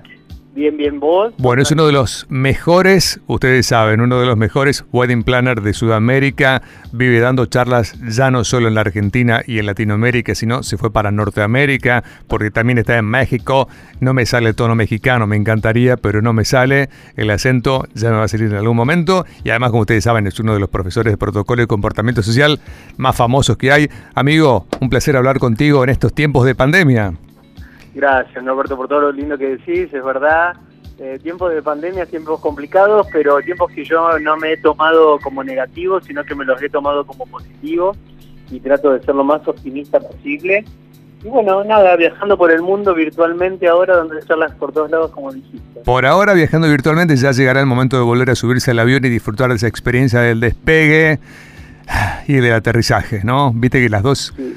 Bien, 0.54 0.76
bien, 0.76 1.00
¿vos? 1.00 1.34
Bueno, 1.36 1.62
es 1.62 1.72
uno 1.72 1.84
de 1.84 1.90
los 1.90 2.26
mejores, 2.28 3.20
ustedes 3.26 3.66
saben, 3.66 4.00
uno 4.00 4.20
de 4.20 4.26
los 4.26 4.36
mejores 4.36 4.84
wedding 4.92 5.24
planner 5.24 5.60
de 5.62 5.72
Sudamérica. 5.72 6.62
Vive 6.92 7.18
dando 7.18 7.46
charlas 7.46 7.98
ya 8.08 8.30
no 8.30 8.44
solo 8.44 8.68
en 8.68 8.74
la 8.74 8.82
Argentina 8.82 9.42
y 9.44 9.58
en 9.58 9.66
Latinoamérica, 9.66 10.36
sino 10.36 10.62
se 10.62 10.78
fue 10.78 10.92
para 10.92 11.10
Norteamérica, 11.10 12.04
porque 12.28 12.52
también 12.52 12.78
está 12.78 12.96
en 12.96 13.06
México. 13.06 13.68
No 13.98 14.14
me 14.14 14.26
sale 14.26 14.50
el 14.50 14.54
tono 14.54 14.76
mexicano, 14.76 15.26
me 15.26 15.34
encantaría, 15.34 15.96
pero 15.96 16.22
no 16.22 16.32
me 16.32 16.44
sale. 16.44 16.88
El 17.16 17.30
acento 17.30 17.88
ya 17.92 18.10
me 18.10 18.18
va 18.18 18.24
a 18.24 18.28
salir 18.28 18.46
en 18.46 18.56
algún 18.56 18.76
momento. 18.76 19.26
Y 19.42 19.50
además, 19.50 19.72
como 19.72 19.80
ustedes 19.80 20.04
saben, 20.04 20.28
es 20.28 20.38
uno 20.38 20.54
de 20.54 20.60
los 20.60 20.68
profesores 20.68 21.12
de 21.12 21.16
protocolo 21.16 21.64
y 21.64 21.66
comportamiento 21.66 22.22
social 22.22 22.60
más 22.96 23.16
famosos 23.16 23.56
que 23.56 23.72
hay. 23.72 23.90
Amigo, 24.14 24.68
un 24.80 24.88
placer 24.88 25.16
hablar 25.16 25.40
contigo 25.40 25.82
en 25.82 25.90
estos 25.90 26.14
tiempos 26.14 26.46
de 26.46 26.54
pandemia. 26.54 27.14
Gracias, 27.94 28.42
Norberto, 28.42 28.76
por 28.76 28.88
todo 28.88 29.02
lo 29.02 29.12
lindo 29.12 29.38
que 29.38 29.56
decís, 29.56 29.92
es 29.92 30.04
verdad. 30.04 30.54
Eh, 30.98 31.18
tiempos 31.22 31.52
de 31.52 31.62
pandemia, 31.62 32.06
tiempos 32.06 32.40
complicados, 32.40 33.06
pero 33.12 33.40
tiempos 33.40 33.70
que 33.72 33.84
yo 33.84 34.18
no 34.20 34.36
me 34.36 34.52
he 34.52 34.56
tomado 34.56 35.18
como 35.18 35.42
negativos, 35.42 36.04
sino 36.04 36.22
que 36.24 36.34
me 36.34 36.44
los 36.44 36.60
he 36.62 36.68
tomado 36.68 37.04
como 37.04 37.26
positivos 37.26 37.96
y 38.50 38.60
trato 38.60 38.92
de 38.92 39.02
ser 39.02 39.14
lo 39.14 39.24
más 39.24 39.46
optimista 39.46 39.98
posible. 39.98 40.64
Y 41.24 41.28
bueno, 41.28 41.64
nada, 41.64 41.96
viajando 41.96 42.36
por 42.36 42.50
el 42.50 42.62
mundo 42.62 42.94
virtualmente 42.94 43.66
ahora, 43.66 43.96
donde 43.96 44.22
charlas 44.24 44.54
por 44.54 44.72
todos 44.72 44.90
lados, 44.90 45.10
como 45.10 45.32
dijiste. 45.32 45.80
Por 45.84 46.04
ahora, 46.04 46.34
viajando 46.34 46.68
virtualmente, 46.68 47.16
ya 47.16 47.32
llegará 47.32 47.60
el 47.60 47.66
momento 47.66 47.96
de 47.96 48.02
volver 48.02 48.30
a 48.30 48.34
subirse 48.34 48.70
al 48.70 48.78
avión 48.78 49.04
y 49.04 49.08
disfrutar 49.08 49.48
de 49.48 49.56
esa 49.56 49.66
experiencia 49.66 50.20
del 50.20 50.40
despegue 50.40 51.18
y 52.28 52.34
del 52.34 52.52
aterrizaje, 52.52 53.22
¿no? 53.24 53.52
Viste 53.52 53.80
que 53.80 53.88
las 53.88 54.02
dos 54.02 54.32
Sí. 54.36 54.54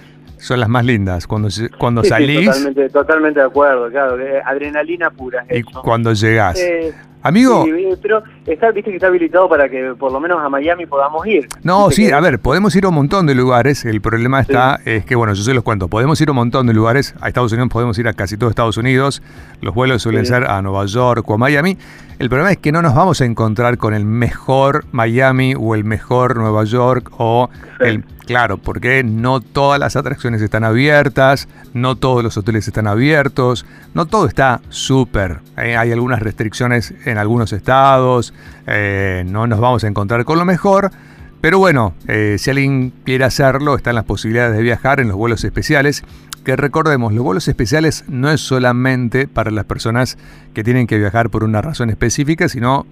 Son 0.48 0.60
las 0.60 0.70
más 0.70 0.86
lindas. 0.86 1.28
Cuando, 1.28 1.50
cuando 1.78 2.02
Sí, 2.02 2.08
sí, 2.08 2.10
salís 2.10 2.46
totalmente, 2.46 2.90
totalmente 2.90 3.40
de 3.42 3.46
acuerdo, 3.46 3.90
claro, 3.90 4.18
adrenalina 4.46 5.10
pura. 5.12 5.46
y 5.50 5.60
eso. 5.60 5.82
cuando 5.84 6.14
llegás. 6.14 6.58
Eh, 6.60 6.94
Amigo, 7.28 7.66
Sí, 7.66 7.72
pero 8.02 8.24
está, 8.46 8.72
viste 8.72 8.90
que 8.92 8.96
está 8.98 9.08
habilitado 9.08 9.50
para 9.50 9.68
que 9.70 9.94
por 9.98 10.12
lo 10.12 10.20
menos 10.20 10.40
a 10.44 10.50
Miami 10.50 10.86
podamos 10.86 11.26
ir. 11.28 11.48
no, 11.64 11.90
sí, 11.92 12.08
que- 12.08 12.14
a 12.14 12.20
ver, 12.20 12.40
podemos 12.40 12.76
ir 12.76 12.86
a 12.86 12.90
un 12.90 12.96
montón 12.96 13.26
de 13.28 13.36
lugares. 13.36 13.86
El 13.86 14.02
problema 14.02 14.40
está, 14.42 14.80
es 14.86 15.06
que, 15.06 15.16
bueno, 15.16 15.34
yo 15.34 15.44
se 15.44 15.54
los 15.54 15.64
cuento. 15.64 15.88
Podemos 15.88 16.20
ir 16.22 16.30
a 16.30 16.32
un 16.32 16.38
montón 16.38 16.68
de 16.68 16.74
lugares. 16.74 17.14
A 17.22 17.28
Estados 17.28 17.52
Unidos 17.52 17.70
podemos 17.72 17.98
ir 18.00 18.08
a 18.08 18.14
casi 18.14 18.38
todo 18.38 18.50
Estados 18.50 18.78
Unidos. 18.78 19.22
Los 19.62 19.74
vuelos 19.76 20.02
suelen 20.02 20.26
Sí. 20.26 20.32
ser 20.34 20.46
a 20.46 20.62
Nueva 20.62 20.86
York 20.86 21.30
o 21.30 21.34
a 21.34 21.38
Miami. 21.38 21.78
El 22.20 22.30
problema 22.30 22.52
es 22.52 22.58
que 22.58 22.72
no 22.72 22.82
nos 22.82 22.96
vamos 22.96 23.22
a 23.22 23.26
encontrar 23.26 23.78
con 23.78 23.94
el 23.94 24.04
mejor 24.06 24.86
Miami 24.92 25.54
o 25.58 25.76
el 25.76 25.84
mejor 25.84 26.38
Nueva 26.38 26.64
York 26.64 27.12
o 27.18 27.50
el... 27.80 28.04
Claro, 28.26 28.58
porque 28.58 29.06
no 29.06 29.40
todas 29.40 29.80
las 29.80 29.96
atracciones 29.96 30.42
están 30.42 30.66
abiertas, 30.66 31.48
no 31.74 31.96
todos 31.96 32.24
los 32.24 32.36
hoteles 32.36 32.68
están 32.68 32.86
abiertos, 32.86 33.66
no 33.94 34.06
todo 34.06 34.26
está 34.28 34.60
súper. 34.68 35.40
eh, 35.58 35.78
hay 35.78 35.92
algunas 35.94 36.20
restricciones 36.22 36.94
en 37.06 37.17
algunos 37.18 37.54
estados, 37.54 38.34
eh, 38.66 39.24
no 39.28 39.48
nos 39.48 39.60
vamos 39.60 39.84
a 39.84 39.88
encontrar 39.88 40.26
con 40.26 40.38
lo 40.38 40.46
mejor. 40.46 40.92
Pero 41.42 41.60
bueno, 41.60 41.94
eh, 42.08 42.38
si 42.40 42.50
alguien 42.50 42.92
quiere 43.06 43.24
hacerlo, 43.24 43.76
están 43.76 43.96
las 43.96 44.06
posibilidades 44.06 44.56
de 44.56 44.64
viajar 44.64 45.00
en 45.00 45.08
los 45.08 45.18
vuelos 45.18 45.44
especiales. 45.44 46.04
Que 46.44 46.56
recordemos, 46.56 47.14
los 47.14 47.24
vuelos 47.24 47.48
especiales 47.48 48.06
no 48.08 48.32
es 48.32 48.42
solamente 48.42 49.28
para 49.28 49.52
las 49.52 49.66
personas 49.66 50.18
que 50.54 50.64
tienen 50.64 50.88
que 50.88 50.98
viajar 50.98 51.30
por 51.30 51.44
una 51.44 51.62
razón 51.62 51.90
específica, 51.90 52.50
sino 52.50 52.86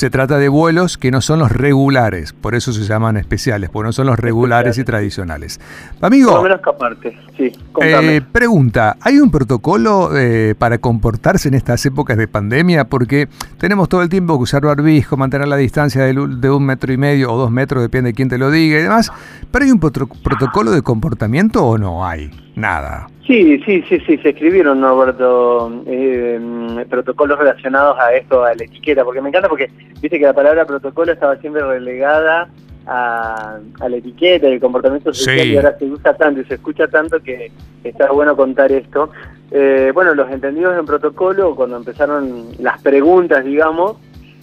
se 0.00 0.08
trata 0.08 0.38
de 0.38 0.48
vuelos 0.48 0.96
que 0.96 1.10
no 1.10 1.20
son 1.20 1.40
los 1.40 1.52
regulares, 1.52 2.32
por 2.32 2.54
eso 2.54 2.72
se 2.72 2.84
llaman 2.84 3.18
especiales, 3.18 3.68
porque 3.68 3.88
no 3.88 3.92
son 3.92 4.06
los 4.06 4.18
regulares 4.18 4.78
y 4.78 4.84
tradicionales. 4.84 5.60
Por 5.98 6.06
Amigo, 6.06 6.36
lo 6.36 6.42
menos 6.42 6.60
aparte, 6.66 7.18
sí, 7.36 7.52
eh, 7.82 8.22
pregunta, 8.32 8.96
¿hay 9.02 9.18
un 9.18 9.30
protocolo 9.30 10.16
eh, 10.16 10.54
para 10.56 10.78
comportarse 10.78 11.48
en 11.48 11.54
estas 11.54 11.84
épocas 11.84 12.16
de 12.16 12.26
pandemia? 12.28 12.86
Porque 12.86 13.28
tenemos 13.58 13.90
todo 13.90 14.00
el 14.00 14.08
tiempo 14.08 14.38
que 14.38 14.44
usar 14.44 14.62
barbijo, 14.62 15.18
mantener 15.18 15.48
la 15.48 15.56
distancia 15.56 16.02
de, 16.04 16.14
de 16.14 16.50
un 16.50 16.64
metro 16.64 16.94
y 16.94 16.96
medio 16.96 17.30
o 17.30 17.36
dos 17.36 17.50
metros, 17.50 17.82
depende 17.82 18.12
de 18.12 18.14
quién 18.14 18.30
te 18.30 18.38
lo 18.38 18.50
diga 18.50 18.78
y 18.78 18.82
demás. 18.84 19.12
¿Pero 19.50 19.66
hay 19.66 19.70
un 19.70 19.80
protocolo 19.80 20.70
de 20.70 20.80
comportamiento 20.80 21.62
o 21.62 21.76
no 21.76 22.06
hay? 22.06 22.30
Nada. 22.56 23.08
Sí, 23.30 23.62
sí, 23.64 23.84
sí, 23.88 24.00
sí, 24.08 24.18
se 24.18 24.30
escribieron, 24.30 24.80
Norberto, 24.80 25.84
eh, 25.86 26.84
protocolos 26.90 27.38
relacionados 27.38 27.96
a 28.00 28.12
esto, 28.12 28.42
a 28.42 28.52
la 28.56 28.64
etiqueta, 28.64 29.04
porque 29.04 29.20
me 29.20 29.28
encanta 29.28 29.48
porque 29.48 29.70
viste 30.02 30.18
que 30.18 30.24
la 30.24 30.32
palabra 30.32 30.64
protocolo 30.64 31.12
estaba 31.12 31.36
siempre 31.36 31.62
relegada 31.62 32.48
a, 32.88 33.60
a 33.78 33.88
la 33.88 33.96
etiqueta 33.96 34.48
y 34.48 34.54
el 34.54 34.60
comportamiento 34.60 35.14
social 35.14 35.46
Sí. 35.46 35.52
y 35.52 35.56
ahora 35.56 35.78
se 35.78 35.84
usa 35.84 36.16
tanto 36.16 36.40
y 36.40 36.44
se 36.46 36.54
escucha 36.54 36.88
tanto 36.88 37.22
que 37.22 37.52
está 37.84 38.10
bueno 38.10 38.34
contar 38.34 38.72
esto. 38.72 39.12
Eh, 39.52 39.92
bueno, 39.94 40.12
los 40.16 40.28
entendidos 40.28 40.76
en 40.76 40.84
protocolo, 40.86 41.54
cuando 41.54 41.76
empezaron 41.76 42.46
las 42.58 42.82
preguntas, 42.82 43.44
digamos, 43.44 43.96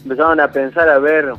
empezaron 0.04 0.40
a 0.40 0.50
pensar 0.50 0.88
a 0.88 0.98
ver 0.98 1.34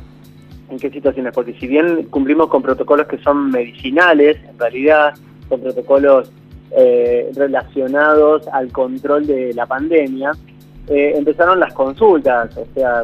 en 0.69 0.77
qué 0.77 0.91
situaciones, 0.91 1.33
porque 1.33 1.53
si 1.53 1.65
bien 1.65 2.03
cumplimos 2.11 2.47
con 2.49 2.61
protocolos 2.61 3.07
que 3.07 3.17
son 3.17 3.49
medicinales, 3.49 4.37
en 4.47 4.59
realidad 4.59 5.15
son 5.49 5.61
protocolos 5.61 6.31
eh, 6.71 7.31
relacionados 7.35 8.47
al 8.49 8.71
control 8.71 9.25
de 9.25 9.53
la 9.53 9.65
pandemia, 9.65 10.31
eh, 10.87 11.13
empezaron 11.15 11.59
las 11.59 11.73
consultas, 11.73 12.55
o 12.57 12.65
sea, 12.73 13.03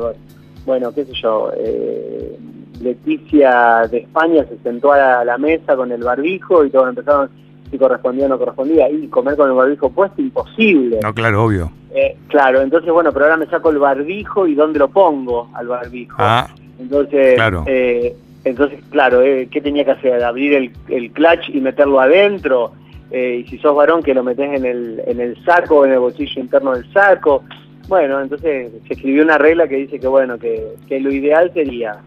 bueno, 0.66 0.92
qué 0.94 1.06
sé 1.06 1.14
yo, 1.14 1.52
eh, 1.56 2.38
Leticia 2.82 3.88
de 3.90 4.00
España 4.00 4.46
se 4.50 4.58
sentó 4.60 4.92
a 4.92 5.24
la, 5.24 5.38
mesa 5.38 5.76
con 5.76 5.92
el 5.92 6.04
barbijo 6.04 6.66
y 6.66 6.70
todos 6.70 6.90
empezaron 6.90 7.30
si 7.72 7.78
correspondía 7.78 8.26
o 8.26 8.30
no 8.30 8.38
correspondía, 8.38 8.90
y 8.90 9.08
comer 9.08 9.36
con 9.36 9.50
el 9.50 9.56
barbijo 9.56 9.90
puesto, 9.90 10.22
imposible. 10.22 11.00
No, 11.02 11.14
claro, 11.14 11.46
obvio. 11.46 11.72
Eh, 11.94 12.16
claro, 12.28 12.62
entonces, 12.62 12.92
bueno, 12.92 13.12
pero 13.12 13.26
ahora 13.26 13.38
me 13.38 13.48
saco 13.48 13.70
el 13.70 13.80
barbijo 13.80 14.46
y 14.46 14.56
¿dónde 14.56 14.80
lo 14.80 14.90
pongo 14.90 15.50
al 15.54 15.68
barbijo? 15.68 16.18
Ah, 16.20 16.48
entonces, 16.80 17.36
claro. 17.36 17.64
entonces, 17.68 18.80
claro, 18.90 19.22
¿qué 19.22 19.62
tenía 19.64 19.86
que 19.86 19.92
hacer? 19.92 20.24
¿Abrir 20.24 20.54
el, 20.54 20.72
el 20.90 21.12
clutch 21.12 21.50
y 21.50 21.62
meterlo 21.62 22.00
adentro? 22.00 22.74
Eh, 23.12 23.44
y 23.44 23.50
si 23.50 23.58
sos 23.60 23.76
varón, 23.76 24.02
que 24.02 24.14
lo 24.14 24.24
metes 24.24 24.52
en 24.54 24.66
el, 24.66 25.02
en 25.06 25.20
el 25.20 25.44
saco, 25.46 25.86
en 25.86 25.94
el 25.94 26.00
bolsillo 26.00 26.42
interno 26.42 26.74
del 26.74 26.92
saco. 26.92 27.44
Bueno, 27.88 28.20
entonces 28.20 28.72
se 28.88 28.94
escribió 28.94 29.24
una 29.24 29.38
regla 29.38 29.68
que 29.68 29.76
dice 29.76 30.00
que, 30.00 30.08
bueno, 30.08 30.40
que, 30.40 30.76
que 30.88 31.00
lo 31.00 31.12
ideal 31.12 31.52
sería 31.54 31.98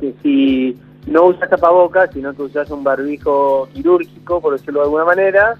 que 0.00 0.14
si 0.22 0.78
no 1.06 1.26
usas 1.26 1.50
tapabocas, 1.50 2.10
sino 2.12 2.34
que 2.34 2.42
usas 2.42 2.70
un 2.70 2.82
barbijo 2.82 3.68
quirúrgico, 3.72 4.40
por 4.40 4.54
decirlo 4.54 4.80
de 4.80 4.84
alguna 4.86 5.04
manera, 5.04 5.56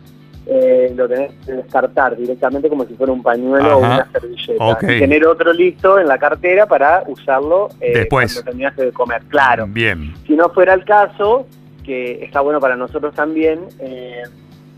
eh, 0.47 0.93
lo 0.95 1.09
tenés 1.09 1.33
que 1.45 1.53
descartar 1.53 2.17
directamente 2.17 2.69
como 2.69 2.85
si 2.85 2.95
fuera 2.95 3.13
un 3.13 3.23
pañuelo 3.23 3.77
o 3.77 3.79
una 3.79 4.11
servilleta. 4.13 4.79
Y 4.83 4.99
tener 4.99 5.27
otro 5.27 5.53
listo 5.53 5.99
en 5.99 6.07
la 6.07 6.19
cartera 6.19 6.67
para 6.67 7.05
usarlo 7.07 7.69
eh, 7.81 7.93
Después. 7.99 8.33
cuando 8.35 8.51
terminaste 8.51 8.85
de 8.87 8.93
comer. 8.93 9.23
Claro. 9.29 9.67
Bien. 9.69 10.13
Si 10.27 10.35
no 10.35 10.51
fuera 10.51 10.75
el 10.75 10.85
caso, 10.85 11.47
que 11.85 12.25
está 12.25 12.41
bueno 12.41 12.61
para 12.61 12.77
nosotros 12.77 13.15
también, 13.15 13.61
eh, 13.79 14.23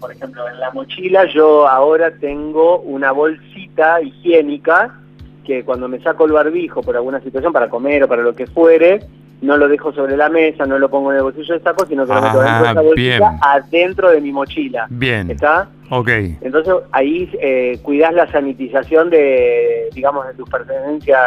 por 0.01 0.13
ejemplo, 0.13 0.49
en 0.49 0.61
la 0.61 0.71
mochila 0.73 1.25
yo 1.33 1.69
ahora 1.69 2.11
tengo 2.13 2.81
una 2.81 3.13
bolsita 3.13 4.01
higiénica 4.03 4.99
que 5.45 5.65
cuando 5.65 5.89
me 5.89 6.01
saco 6.01 6.25
el 6.27 6.33
barbijo 6.33 6.83
por 6.83 6.97
alguna 6.97 7.21
situación, 7.21 7.53
para 7.53 7.69
comer 7.71 8.03
o 8.05 8.09
para 8.09 8.23
lo 8.23 8.35
que 8.35 8.47
fuere, 8.47 9.01
no 9.43 9.57
lo 9.57 9.69
dejo 9.69 9.93
sobre 9.93 10.17
la 10.17 10.29
mesa, 10.29 10.67
no 10.67 10.79
lo 10.79 10.89
pongo 10.91 11.13
en 11.13 11.19
el 11.19 11.23
bolsillo 11.23 11.55
del 11.55 11.63
saco, 11.63 11.87
sino 11.87 12.05
que 12.07 12.13
lo 12.15 12.21
meto 12.23 12.41
Ah, 12.41 12.43
dentro 12.43 12.63
de 12.65 12.71
esa 12.71 12.81
bolsita, 12.83 13.29
bien. 13.31 13.41
adentro 13.43 14.11
de 14.11 14.21
mi 14.21 14.33
mochila. 14.33 14.87
Bien. 14.91 15.31
¿Está? 15.31 15.69
Ok. 15.91 16.09
Entonces 16.41 16.75
ahí 16.93 17.31
eh, 17.41 17.79
cuidás 17.83 18.13
la 18.15 18.31
sanitización 18.33 19.09
de, 19.11 19.89
digamos, 19.95 20.27
de 20.27 20.35
tus 20.35 20.49
pertenencias 20.49 21.21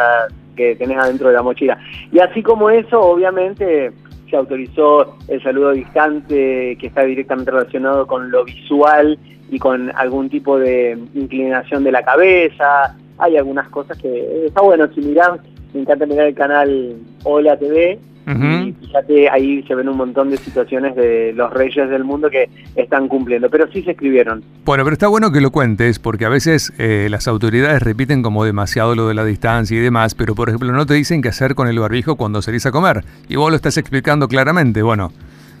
que 0.56 0.76
tenés 0.76 0.98
adentro 0.98 1.28
de 1.28 1.34
la 1.34 1.42
mochila. 1.42 1.78
Y 2.12 2.18
así 2.18 2.42
como 2.42 2.68
eso, 2.68 3.00
obviamente 3.00 3.92
se 4.30 4.36
autorizó 4.36 5.16
el 5.28 5.42
saludo 5.42 5.72
distante 5.72 6.76
que 6.80 6.86
está 6.86 7.02
directamente 7.02 7.50
relacionado 7.50 8.06
con 8.06 8.30
lo 8.30 8.44
visual 8.44 9.18
y 9.50 9.58
con 9.58 9.90
algún 9.96 10.30
tipo 10.30 10.58
de 10.58 10.96
inclinación 11.14 11.84
de 11.84 11.92
la 11.92 12.02
cabeza. 12.02 12.96
Hay 13.18 13.36
algunas 13.36 13.68
cosas 13.68 13.98
que 13.98 14.46
está 14.46 14.62
bueno, 14.62 14.88
si 14.94 15.00
mirás, 15.00 15.40
me 15.74 15.80
encanta 15.80 16.06
mirar 16.06 16.28
el 16.28 16.34
canal 16.34 16.96
Hola 17.24 17.58
TV, 17.58 17.98
Y 18.30 18.72
fíjate, 18.86 19.28
ahí 19.30 19.62
se 19.64 19.74
ven 19.74 19.88
un 19.88 19.96
montón 19.96 20.30
de 20.30 20.36
situaciones 20.36 20.94
de 20.96 21.32
los 21.34 21.52
reyes 21.52 21.88
del 21.90 22.04
mundo 22.04 22.30
que 22.30 22.48
están 22.76 23.08
cumpliendo, 23.08 23.50
pero 23.50 23.66
sí 23.72 23.82
se 23.82 23.92
escribieron. 23.92 24.42
Bueno, 24.64 24.84
pero 24.84 24.92
está 24.94 25.08
bueno 25.08 25.32
que 25.32 25.40
lo 25.40 25.50
cuentes, 25.50 25.98
porque 25.98 26.24
a 26.24 26.28
veces 26.28 26.72
eh, 26.78 27.08
las 27.10 27.26
autoridades 27.28 27.82
repiten 27.82 28.22
como 28.22 28.44
demasiado 28.44 28.94
lo 28.94 29.08
de 29.08 29.14
la 29.14 29.24
distancia 29.24 29.76
y 29.76 29.80
demás, 29.80 30.14
pero 30.14 30.34
por 30.34 30.48
ejemplo 30.48 30.70
no 30.72 30.86
te 30.86 30.94
dicen 30.94 31.22
qué 31.22 31.28
hacer 31.30 31.54
con 31.54 31.68
el 31.68 31.78
barbijo 31.78 32.16
cuando 32.16 32.42
salís 32.42 32.66
a 32.66 32.70
comer. 32.72 33.04
Y 33.28 33.36
vos 33.36 33.50
lo 33.50 33.56
estás 33.56 33.76
explicando 33.76 34.28
claramente. 34.28 34.82
Bueno, 34.82 35.12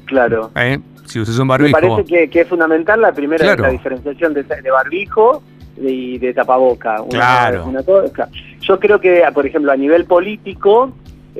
Claro. 0.06 0.50
eh, 0.56 0.78
si 1.06 1.20
usas 1.20 1.38
un 1.38 1.46
Me 1.46 1.52
barbijo... 1.52 1.80
parece 1.80 2.04
que, 2.04 2.28
que 2.28 2.40
es 2.42 2.48
fundamental 2.48 3.00
la 3.00 3.12
primera 3.12 3.42
Claro. 3.44 3.62
la 3.62 3.70
diferenciación 3.70 4.34
de, 4.34 4.42
de 4.44 4.70
barbijo 4.70 5.42
y 5.80 6.18
de 6.18 6.34
tapaboca. 6.34 7.00
Una- 7.02 7.08
Claro. 7.10 7.66
una 7.66 7.82
claro. 7.82 8.30
Yo 8.60 8.78
creo 8.78 9.00
que, 9.00 9.22
por 9.32 9.46
ejemplo, 9.46 9.72
a 9.72 9.76
nivel 9.76 10.04
político, 10.04 10.92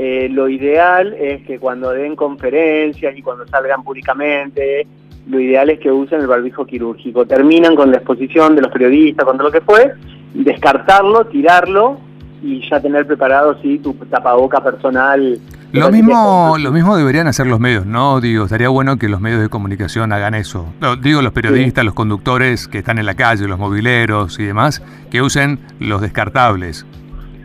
eh, 0.03 0.31
lo 0.31 0.49
ideal 0.49 1.13
es 1.13 1.43
que 1.43 1.59
cuando 1.59 1.91
den 1.91 2.17
conferencias 2.17 3.15
y 3.15 3.21
cuando 3.21 3.47
salgan 3.47 3.85
públicamente, 3.85 4.87
lo 5.29 5.39
ideal 5.39 5.69
es 5.69 5.79
que 5.79 5.93
usen 5.93 6.23
el 6.23 6.27
barbijo 6.27 6.65
quirúrgico. 6.65 7.27
Terminan 7.27 7.77
con 7.77 7.91
la 7.91 7.99
exposición 7.99 8.57
de 8.57 8.63
los 8.63 8.73
periodistas, 8.73 9.27
con 9.27 9.37
lo 9.37 9.51
que 9.51 9.61
fue, 9.61 9.93
descartarlo, 10.33 11.27
tirarlo 11.27 11.99
y 12.43 12.67
ya 12.67 12.81
tener 12.81 13.07
preparado 13.07 13.61
sí 13.61 13.79
tu 13.79 13.93
tapaboca 13.93 14.65
personal. 14.65 15.39
Lo 15.73 15.91
mismo, 15.91 16.57
lo 16.59 16.73
mismo 16.73 16.97
deberían 16.97 17.27
hacer 17.27 17.47
los 17.47 17.61
medios, 17.61 17.85
¿no? 17.85 18.23
Digo, 18.23 18.45
estaría 18.45 18.71
bueno 18.71 18.97
que 18.97 19.11
los 19.11 19.21
medios 19.21 19.43
de 19.43 19.51
comunicación 19.51 20.15
hagan 20.15 20.33
eso. 20.35 20.65
No, 20.81 20.97
digo, 20.97 21.21
los 21.21 21.35
periodistas, 21.35 21.85
los 21.85 21.93
conductores 21.93 22.69
que 22.69 22.79
están 22.79 22.97
en 22.97 23.05
la 23.05 23.17
calle, 23.17 23.47
los 23.47 23.59
mobileros 23.59 24.41
y 24.41 24.45
demás, 24.45 24.83
que 25.11 25.21
usen 25.21 25.59
los 25.79 26.01
descartables. 26.01 26.87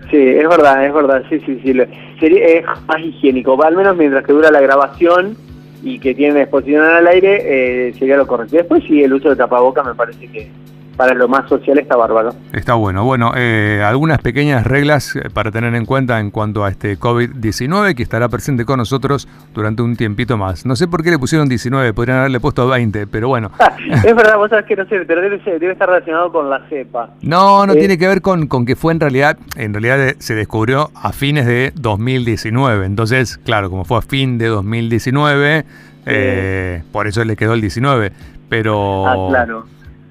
Sí, 0.10 0.18
es 0.18 0.48
verdad, 0.48 0.86
es 0.86 0.94
verdad, 0.94 1.24
sí, 1.30 1.39
sí, 1.46 1.60
sí. 1.63 1.74
Sería, 2.20 2.46
es 2.46 2.65
más 2.88 3.00
higiénico, 3.00 3.62
al 3.63 3.76
menos 3.76 3.98
mientras 3.98 4.24
que 4.24 4.34
dura 4.34 4.52
la 4.52 4.62
grabación 4.62 5.36
y 5.84 6.00
que 6.00 6.13
tiene 6.13 6.41
exposición 6.41 6.84
al 6.84 7.08
aire, 7.08 7.89
eh, 7.89 7.94
sería 7.94 8.18
lo 8.18 8.28
correcto. 8.28 8.56
Después 8.56 8.84
sí, 8.88 9.04
el 9.04 9.13
uso 9.13 9.30
de 9.30 9.36
tapaboca 9.36 9.84
me 9.84 9.96
parece 9.96 10.28
que 10.28 10.50
para 10.95 11.13
lo 11.13 11.27
más 11.27 11.47
social 11.49 11.77
está 11.77 11.95
bárbaro. 11.95 12.34
Está 12.53 12.73
bueno. 12.75 13.03
Bueno, 13.03 13.31
eh, 13.36 13.81
algunas 13.86 14.19
pequeñas 14.19 14.65
reglas 14.65 15.15
eh, 15.15 15.29
para 15.34 15.51
tener 15.51 15.75
en 15.75 15.86
cuenta 15.86 16.19
en 16.19 16.31
cuanto 16.31 16.63
a 16.63 16.69
este 16.69 16.97
COVID-19 16.97 17.95
que 17.95 18.03
estará 18.03 18.29
presente 18.29 18.65
con 18.65 18.77
nosotros 18.77 19.27
durante 19.53 19.81
un 19.81 19.95
tiempito 19.95 20.38
más. 20.38 20.65
No 20.65 20.75
sé 20.75 20.88
por 20.88 21.03
qué 21.03 21.12
le 21.12 21.19
pusieron 21.19 21.49
19, 21.49 21.93
podrían 21.93 22.19
haberle 22.19 22.39
puesto 22.39 22.67
20, 22.67 23.08
pero 23.08 23.27
bueno. 23.27 23.51
es 24.05 24.15
verdad, 24.15 24.38
vos 24.38 24.49
sabés 24.49 24.65
que 24.65 24.75
no 24.75 24.86
sé, 24.86 24.99
pero 25.08 25.21
debe, 25.21 25.43
ser- 25.43 25.60
debe 25.60 25.73
estar 25.73 25.88
relacionado 25.89 26.31
con 26.31 26.49
la 26.49 26.62
cepa. 26.69 27.10
No, 27.21 27.65
no 27.65 27.73
Eh, 27.73 27.77
tiene 27.79 27.97
que 27.97 28.08
ver 28.08 28.21
con, 28.21 28.47
con 28.47 28.65
que 28.65 28.75
fue 28.75 28.93
en 28.93 28.99
realidad, 28.99 29.38
en 29.58 29.73
realidad 29.73 30.15
se 30.19 30.36
descubrió 30.36 30.91
a 30.95 31.12
fines 31.12 31.45
de 31.45 31.71
2019. 31.75 32.86
Entonces, 32.86 33.38
claro, 33.38 33.69
como 33.69 33.86
fue 33.86 33.97
a 33.97 34.01
fin 34.01 34.38
de 34.38 34.47
2019, 34.47 35.65
eh, 36.05 36.84
por 36.91 37.08
eso 37.08 37.23
le 37.23 37.36
quedó 37.36 37.53
el 37.53 37.62
19. 37.62 38.12
Pero, 38.49 39.08
Ah, 39.08 39.15
claro. 39.29 39.65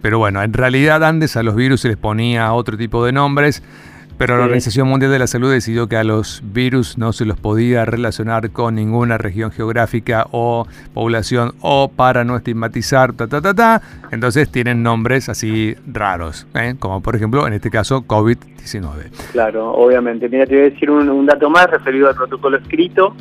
Pero 0.05 0.19
bueno, 0.19 0.43
en 0.43 0.53
realidad 0.53 1.03
antes 1.03 1.35
a 1.35 1.43
los 1.43 1.57
virus 1.57 1.81
se 1.81 1.89
les 1.89 1.97
ponía 1.97 2.53
otro 2.53 2.77
tipo 2.77 3.07
de 3.07 3.13
nombres. 3.13 3.63
Pero 4.19 4.37
la. 4.37 4.45
Organización 4.45 4.87
Mundial 4.87 5.11
de 5.11 5.19
la 5.19 5.27
Salud 5.27 5.51
decidió 5.51 5.89
que 5.89 5.97
a 5.97 6.05
los 6.05 6.43
virus 6.45 6.99
no 6.99 7.15
se 7.15 7.25
los 7.25 7.41
podía 7.41 7.87
relacionar 7.87 8.51
con 8.51 8.75
ninguna 8.75 9.17
región 9.17 9.51
geográfica 9.51 10.27
o 10.31 10.67
población 10.93 11.53
o 11.63 11.89
para 11.89 12.23
no 12.23 12.37
estigmatizar, 12.37 13.15
ta, 13.15 13.29
ta, 13.29 13.41
ta, 13.41 13.55
ta. 13.55 13.81
Entonces 14.11 14.51
tienen 14.51 14.83
nombres 14.83 15.31
así 15.31 15.75
raros, 15.91 16.47
¿eh? 16.55 16.75
como 16.79 17.01
por 17.01 17.17
ejemplo 17.17 17.47
en 17.47 17.55
este 17.55 17.71
caso 17.71 18.03
COVID-19. 18.07 19.11
Claro, 19.33 19.73
obviamente. 19.73 20.29
Mira, 20.29 20.45
te 20.45 20.55
voy 20.55 20.67
a 20.67 20.71
decir 20.71 20.91
un, 20.91 21.09
un 21.09 21.25
dato 21.25 21.49
más 21.49 21.71
referido 21.71 22.11
al 22.11 22.15
protocolo 22.15 22.59
escrito. 22.59 23.17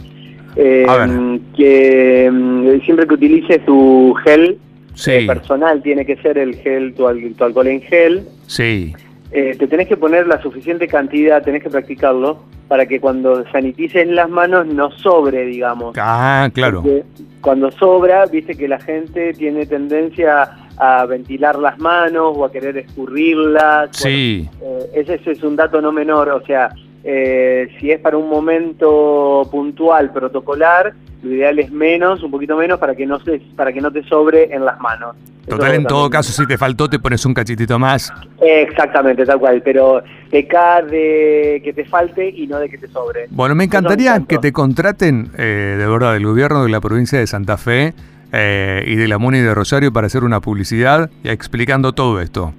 eh, 0.58 1.39
que 1.56 2.30
mm, 2.30 2.84
siempre 2.84 3.08
que 3.08 3.13
utilices 3.13 3.65
tu 3.65 4.13
gel 4.26 4.60
Sí, 4.95 5.25
personal, 5.27 5.82
tiene 5.82 6.06
que 6.06 6.15
ser 6.17 6.38
el 6.38 6.56
gel, 6.56 6.93
tu, 6.93 7.08
al- 7.08 7.34
tu 7.36 7.43
alcohol 7.43 7.67
en 7.67 7.82
gel, 7.82 8.27
sí, 8.47 8.93
eh, 9.32 9.56
te 9.58 9.67
tenés 9.67 9.88
que 9.88 9.97
poner 9.97 10.27
la 10.27 10.41
suficiente 10.41 10.88
cantidad, 10.88 11.41
tenés 11.43 11.63
que 11.63 11.69
practicarlo, 11.69 12.43
para 12.67 12.86
que 12.86 12.99
cuando 12.99 13.43
sanitices 13.51 14.08
las 14.08 14.29
manos 14.29 14.65
no 14.67 14.91
sobre, 14.91 15.45
digamos. 15.45 15.95
ah, 15.99 16.49
claro, 16.53 16.82
Porque 16.82 17.03
cuando 17.41 17.71
sobra, 17.71 18.25
viste 18.27 18.56
que 18.56 18.67
la 18.67 18.79
gente 18.79 19.34
tiene 19.34 19.65
tendencia 19.65 20.49
a 20.77 21.06
ventilar 21.06 21.58
las 21.60 21.77
manos 21.79 22.34
o 22.36 22.45
a 22.45 22.51
querer 22.51 22.77
escurrirlas. 22.77 23.89
sí, 23.91 24.47
Bueno, 24.60 24.77
eh, 24.86 24.89
ese, 25.01 25.15
ese 25.15 25.32
es 25.32 25.43
un 25.43 25.56
dato 25.56 25.82
no 25.82 25.91
menor, 25.91 26.29
o 26.29 26.43
sea, 26.45 26.69
eh, 27.04 27.68
si 27.80 27.92
es 27.92 28.00
para 28.00 28.18
un 28.18 28.30
momento 28.30 29.48
puntual, 29.52 30.12
protocolar, 30.12 30.94
lo 31.22 31.36
ideal 31.36 31.60
es 31.60 31.72
menos, 31.72 32.22
un 32.24 32.32
poquito 32.32 32.58
menos, 32.58 32.80
para 32.80 32.96
que 32.96 33.06
no 33.06 33.20
se, 33.20 33.42
para 33.56 33.72
que 33.72 33.82
no 33.82 33.92
te 33.92 34.04
sobre 34.04 34.54
en 34.54 34.66
las 34.66 34.80
manos. 34.80 35.16
Eso 35.46 35.58
total 35.58 35.76
en 35.76 35.86
todo 35.86 36.10
caso 36.10 36.32
si 36.32 36.48
te 36.48 36.58
faltó 36.58 36.88
te 36.88 37.00
pones 37.00 37.26
un 37.26 37.34
cachitito 37.34 37.78
más. 37.78 38.13
Exactamente, 38.42 39.26
tal 39.26 39.39
cual, 39.39 39.62
pero 39.62 40.02
peca 40.32 40.82
de 40.82 41.62
que 41.63 41.74
te 41.74 41.84
falte 41.84 42.30
y 42.30 42.48
no 42.48 42.60
de 42.60 42.70
que 42.70 42.78
te 42.78 42.88
sobre. 42.88 43.28
Bueno, 43.30 43.54
me 43.54 43.66
encantaría 43.66 44.22
que 44.28 44.38
te 44.38 44.54
contraten, 44.54 45.32
eh, 45.38 45.76
de 45.78 45.88
verdad, 45.88 46.13
del 46.13 46.26
gobierno 46.26 46.63
de 46.63 46.70
la 46.70 46.80
provincia 46.80 47.20
de 47.20 47.28
Santa 47.28 47.58
Fe 47.58 47.94
eh, 48.32 48.84
y 48.88 48.96
de 48.96 49.08
la 49.10 49.18
MUNI 49.18 49.39
de 49.39 49.54
Rosario 49.54 49.92
para 49.92 50.08
hacer 50.08 50.24
una 50.24 50.39
publicidad 50.39 51.10
explicando 51.26 51.92
todo 51.92 52.22
esto. 52.22 52.54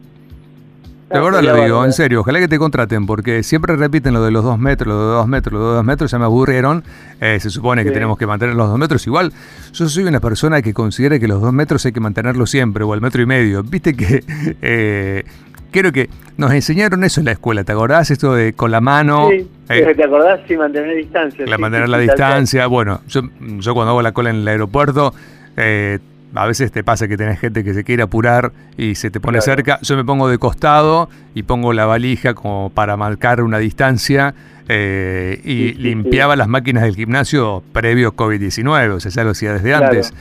De 1.14 1.20
verdad 1.20 1.38
sería 1.38 1.56
lo 1.56 1.64
digo, 1.64 1.84
en 1.84 1.92
serio, 1.92 2.20
ojalá 2.20 2.40
que 2.40 2.48
te 2.48 2.58
contraten, 2.58 3.06
porque 3.06 3.42
siempre 3.42 3.76
repiten 3.76 4.14
lo 4.14 4.22
de 4.24 4.30
los 4.30 4.42
dos 4.44 4.58
metros, 4.58 4.88
lo 4.88 5.08
de 5.08 5.14
dos 5.14 5.28
metros, 5.28 5.52
lo 5.52 5.68
de 5.70 5.74
dos 5.76 5.84
metros, 5.84 6.10
ya 6.10 6.18
me 6.18 6.24
aburrieron. 6.24 6.82
Eh, 7.20 7.38
se 7.40 7.50
supone 7.50 7.84
que 7.84 7.90
tenemos 7.90 8.18
que 8.18 8.26
mantener 8.26 8.54
los 8.56 8.68
dos 8.68 8.78
metros. 8.78 9.06
Igual, 9.06 9.32
yo 9.72 9.88
soy 9.88 10.04
una 10.04 10.20
persona 10.20 10.60
que 10.60 10.74
considera 10.74 11.18
que 11.18 11.28
los 11.28 11.40
dos 11.40 11.52
metros 11.52 11.84
hay 11.86 11.92
que 11.92 12.00
mantenerlos 12.00 12.50
siempre, 12.50 12.84
o 12.84 12.94
el 12.94 13.00
metro 13.00 13.22
y 13.22 13.26
medio. 13.26 13.62
Viste 13.62 13.94
que 13.94 14.24
eh, 14.62 15.24
creo 15.70 15.92
que 15.92 16.08
nos 16.36 16.52
enseñaron 16.52 17.04
eso 17.04 17.20
en 17.20 17.26
la 17.26 17.32
escuela, 17.32 17.64
¿te 17.64 17.72
acordás? 17.72 18.10
Esto 18.10 18.34
de 18.34 18.52
con 18.52 18.70
la 18.70 18.80
mano. 18.80 19.28
Sí, 19.30 19.48
eh, 19.68 19.94
¿te 19.94 20.04
acordás? 20.04 20.40
Sí, 20.46 20.56
mantener 20.56 20.96
distancia. 20.96 21.46
la 21.46 21.56
sí, 21.56 21.62
mantener 21.62 21.86
sí, 21.86 21.92
la 21.92 21.98
distancia. 21.98 22.66
Bueno, 22.66 23.00
yo, 23.08 23.22
yo 23.40 23.74
cuando 23.74 23.90
hago 23.90 24.02
la 24.02 24.12
cola 24.12 24.30
en 24.30 24.36
el 24.36 24.48
aeropuerto, 24.48 25.14
eh, 25.56 25.98
a 26.34 26.46
veces 26.46 26.72
te 26.72 26.82
pasa 26.84 27.06
que 27.08 27.16
tenés 27.16 27.38
gente 27.38 27.62
que 27.64 27.74
se 27.74 27.84
quiere 27.84 28.02
apurar 28.02 28.52
y 28.76 28.94
se 28.96 29.10
te 29.10 29.20
pone 29.20 29.38
Claro. 29.38 29.44
cerca. 29.56 29.78
Yo 29.82 29.96
me 29.96 30.04
pongo 30.04 30.28
de 30.28 30.38
costado 30.38 31.08
y 31.34 31.44
pongo 31.44 31.72
la 31.72 31.86
valija 31.86 32.34
como 32.34 32.70
para 32.74 32.96
marcar 32.96 33.40
una 33.42 33.58
distancia 33.58 34.34
eh, 34.68 35.40
y 35.44 35.68
Sí, 35.68 35.74
sí, 35.76 35.82
limpiaba 35.82 36.36
las 36.36 36.48
máquinas 36.48 36.82
del 36.84 36.96
gimnasio 36.96 37.62
previo 37.72 38.14
COVID-19, 38.16 38.90
o 38.94 39.00
sea, 39.00 39.10
ya 39.10 39.24
lo 39.24 39.30
hacía 39.30 39.52
desde 39.52 39.68
Claro. 39.70 39.86
antes. 39.86 40.12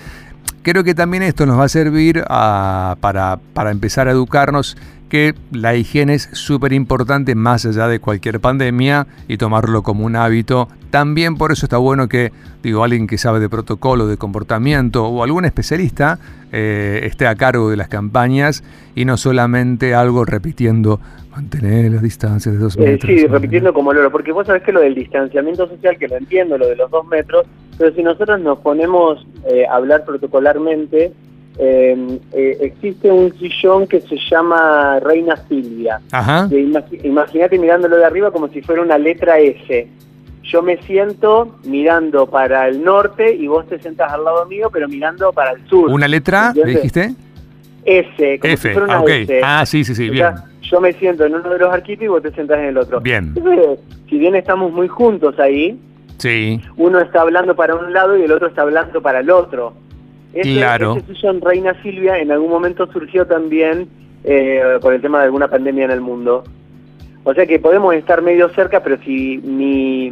Creo 0.62 0.84
que 0.84 0.94
también 0.96 1.24
esto 1.24 1.46
nos 1.46 1.60
va 1.60 1.66
a 1.66 1.70
servir 1.70 2.24
a- 2.30 2.96
para, 3.02 3.40
para 3.54 3.72
empezar 3.72 4.08
a 4.08 4.12
educarnos 4.12 4.78
que 5.14 5.36
la 5.52 5.76
higiene 5.76 6.16
es 6.16 6.28
súper 6.32 6.74
importante 6.74 7.36
más 7.36 7.68
allá 7.68 7.88
de 7.88 8.00
cualquier 8.00 8.40
pandemia 8.40 9.06
y 9.28 9.38
tomarlo 9.38 9.84
como 9.84 10.08
un 10.08 10.16
hábito. 10.16 10.70
También 10.90 11.36
por 11.38 11.52
eso 11.52 11.68
está 11.68 11.78
bueno 11.78 12.10
que, 12.10 12.32
digo, 12.64 12.84
alguien 12.84 13.06
que 13.06 13.20
sabe 13.20 13.40
de 13.40 13.48
protocolo, 13.48 14.08
de 14.08 14.18
comportamiento 14.18 15.06
o 15.06 15.22
algún 15.24 15.46
especialista 15.46 16.18
eh, 16.52 17.02
esté 17.04 17.28
a 17.28 17.36
cargo 17.36 17.70
de 17.70 17.78
las 17.78 17.90
campañas 17.90 18.64
y 18.96 19.06
no 19.06 19.18
solamente 19.18 19.94
algo 19.94 20.26
repitiendo, 20.26 21.00
mantener 21.30 21.92
las 21.92 22.02
distancias 22.02 22.56
de 22.56 22.60
dos 22.60 22.76
Eh, 22.78 22.80
metros. 22.80 23.12
sí, 23.12 23.28
repitiendo 23.28 23.72
como 23.72 23.94
loro, 23.94 24.10
porque 24.12 24.32
vos 24.32 24.48
sabés 24.48 24.64
que 24.64 24.72
lo 24.72 24.80
del 24.80 24.96
distanciamiento 24.96 25.68
social, 25.68 25.96
que 26.00 26.08
lo 26.08 26.18
entiendo, 26.18 26.58
lo 26.58 26.66
de 26.66 26.76
los 26.76 26.90
dos 26.90 27.06
metros, 27.06 27.46
pero 27.78 27.94
si 27.94 28.02
nosotros 28.02 28.40
nos 28.42 28.58
ponemos 28.62 29.24
eh, 29.48 29.68
a 29.68 29.76
hablar 29.76 30.06
protocolarmente, 30.06 31.14
eh, 31.58 32.20
eh, 32.34 32.58
existe 32.62 33.12
un 33.12 33.32
sillón 33.38 33.88
que 33.88 34.02
se 34.02 34.18
llama 34.30 35.00
Reina 35.00 35.36
Silvia. 35.48 36.00
Imagínate 37.04 37.60
mirándolo 37.60 37.98
de 37.98 38.06
arriba 38.06 38.32
como 38.32 38.48
si 38.50 38.62
fuera 38.62 38.82
una 38.82 38.98
letra 38.98 39.40
S. 39.40 39.88
Yo 40.44 40.62
me 40.62 40.78
siento 40.84 41.56
mirando 41.64 42.28
para 42.28 42.68
el 42.68 42.84
norte 42.84 43.34
y 43.34 43.48
vos 43.48 43.66
te 43.68 43.80
sentás 43.80 44.12
al 44.12 44.24
lado 44.26 44.46
mío, 44.46 44.70
pero 44.72 44.88
mirando 44.90 45.32
para 45.32 45.52
el 45.52 45.66
sur. 45.68 45.90
¿Una 45.90 46.08
letra, 46.08 46.52
dijiste? 46.54 47.14
S, 47.86 48.40
como 48.40 48.58
si 48.58 48.68
F. 48.68 48.74
fuera 48.74 48.86
una 48.86 49.00
Ah. 49.00 49.06
S. 49.22 49.42
Ah, 49.44 49.66
sí, 49.66 49.84
sí, 49.84 49.96
sí, 49.96 50.10
bien. 50.10 50.34
Yo 50.62 50.82
me 50.82 50.94
siento 50.94 51.26
en 51.26 51.36
uno 51.36 51.50
de 51.50 51.60
los 51.60 51.72
arquitectos 51.72 52.06
y 52.06 52.08
vos 52.08 52.22
te 52.24 52.32
sentás 52.32 52.60
en 52.60 52.66
el 52.66 52.78
otro. 52.78 53.00
Bien. 53.00 53.34
Entonces, 53.36 53.80
si 54.10 54.18
bien 54.18 54.36
estamos 54.36 54.72
muy 54.72 54.88
juntos 54.88 55.38
ahí, 55.40 55.80
Sí. 56.18 56.62
uno 56.78 57.00
está 57.00 57.22
hablando 57.22 57.56
para 57.56 57.76
un 57.76 57.92
lado 57.94 58.18
y 58.18 58.24
el 58.24 58.32
otro 58.32 58.48
está 58.48 58.62
hablando 58.64 59.02
para 59.02 59.20
el 59.20 59.30
otro. 59.30 59.74
Ese, 60.34 60.54
Claro. 60.56 60.96
ese 60.98 61.14
sillón 61.16 61.42
Reina 61.42 61.74
Silvia 61.84 62.18
en 62.18 62.32
algún 62.32 62.50
momento 62.50 62.92
surgió 62.92 63.26
también 63.28 63.88
eh, 64.24 64.62
por 64.82 64.94
el 64.94 65.02
tema 65.02 65.20
de 65.20 65.26
alguna 65.26 65.48
pandemia 65.48 65.86
en 65.86 65.92
el 65.92 66.02
mundo. 66.02 66.44
O 67.24 67.34
sea 67.34 67.46
que 67.46 67.60
podemos 67.60 67.94
estar 67.94 68.22
medio 68.22 68.50
cerca, 68.50 68.82
pero 68.84 68.98
si 69.04 69.38
mi, 69.38 70.12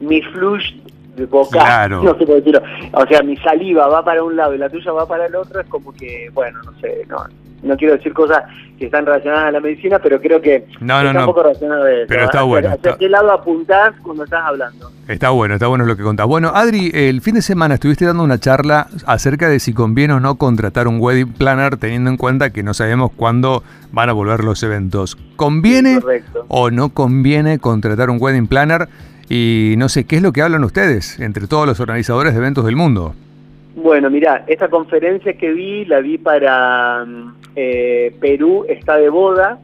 mi 0.00 0.22
flush 0.22 0.72
de 1.16 1.26
boca, 1.26 1.58
Claro. 1.58 2.02
no 2.02 2.12
sé 2.16 2.24
cómo 2.24 2.36
decirlo, 2.36 2.62
o 2.92 3.06
sea, 3.06 3.22
mi 3.22 3.36
saliva 3.36 3.86
va 3.88 4.04
para 4.04 4.22
un 4.24 4.34
lado 4.36 4.54
y 4.54 4.58
la 4.58 4.68
tuya 4.70 4.92
va 4.92 5.06
para 5.06 5.26
el 5.26 5.34
otro, 5.36 5.60
es 5.60 5.66
como 5.66 5.92
que, 5.92 6.30
bueno, 6.32 6.60
no 6.64 6.72
sé, 6.80 7.04
no, 7.08 7.18
no 7.62 7.76
quiero 7.76 7.94
decir 7.96 8.12
cosas 8.12 8.42
que 8.78 8.86
están 8.86 9.04
relacionadas 9.04 9.48
a 9.48 9.50
la 9.52 9.60
medicina, 9.60 9.98
pero 9.98 10.18
creo 10.20 10.40
que 10.40 10.66
No, 10.80 11.02
no, 11.02 11.08
está 11.08 11.12
no. 11.12 11.20
un 11.20 11.26
poco 11.26 11.42
relacionado 11.42 11.84
a 11.84 11.90
eso. 11.92 12.04
Pero 12.08 12.20
está 12.24 12.38
¿Hacia- 12.38 12.42
bueno, 12.48 12.68
¿Hacia 12.68 12.76
está- 12.90 12.98
qué 12.98 13.08
lado 13.10 13.30
apuntás 13.32 13.92
cuando 14.02 14.24
estás 14.24 14.40
hablando? 14.42 14.90
Está 15.06 15.30
bueno, 15.30 15.54
está 15.54 15.66
bueno 15.66 15.84
lo 15.84 15.96
que 15.96 16.02
contás. 16.02 16.26
Bueno, 16.26 16.52
Adri, 16.54 16.90
el 16.94 17.20
fin 17.20 17.34
de 17.34 17.42
semana 17.42 17.74
estuviste 17.74 18.06
dando 18.06 18.22
una 18.22 18.38
charla 18.38 18.86
acerca 19.06 19.48
de 19.50 19.60
si 19.60 19.74
conviene 19.74 20.14
o 20.14 20.20
no 20.20 20.36
contratar 20.36 20.88
un 20.88 20.98
wedding 21.00 21.32
planner 21.34 21.76
teniendo 21.76 22.08
en 22.10 22.16
cuenta 22.16 22.50
que 22.50 22.62
no 22.62 22.72
sabemos 22.72 23.10
cuándo 23.14 23.62
van 23.92 24.08
a 24.08 24.12
volver 24.12 24.42
los 24.44 24.62
eventos. 24.62 25.18
¿Conviene 25.36 26.00
o 26.48 26.70
no 26.70 26.88
conviene 26.90 27.58
contratar 27.58 28.08
un 28.08 28.16
wedding 28.20 28.46
planner? 28.46 28.88
Y 29.28 29.74
no 29.78 29.88
sé, 29.88 30.04
¿qué 30.04 30.16
es 30.16 30.22
lo 30.22 30.32
que 30.32 30.42
hablan 30.42 30.64
ustedes 30.64 31.20
entre 31.20 31.46
todos 31.46 31.66
los 31.66 31.78
organizadores 31.80 32.32
de 32.32 32.38
eventos 32.40 32.64
del 32.64 32.76
mundo? 32.76 33.14
Bueno, 33.82 34.10
mira, 34.10 34.44
esta 34.46 34.68
conferencia 34.68 35.32
que 35.34 35.52
vi, 35.52 35.84
la 35.86 36.00
vi 36.00 36.18
para 36.18 37.04
mm, 37.06 37.34
eh, 37.56 38.14
Perú 38.20 38.64
está 38.68 38.96
de 38.96 39.08
boda, 39.08 39.58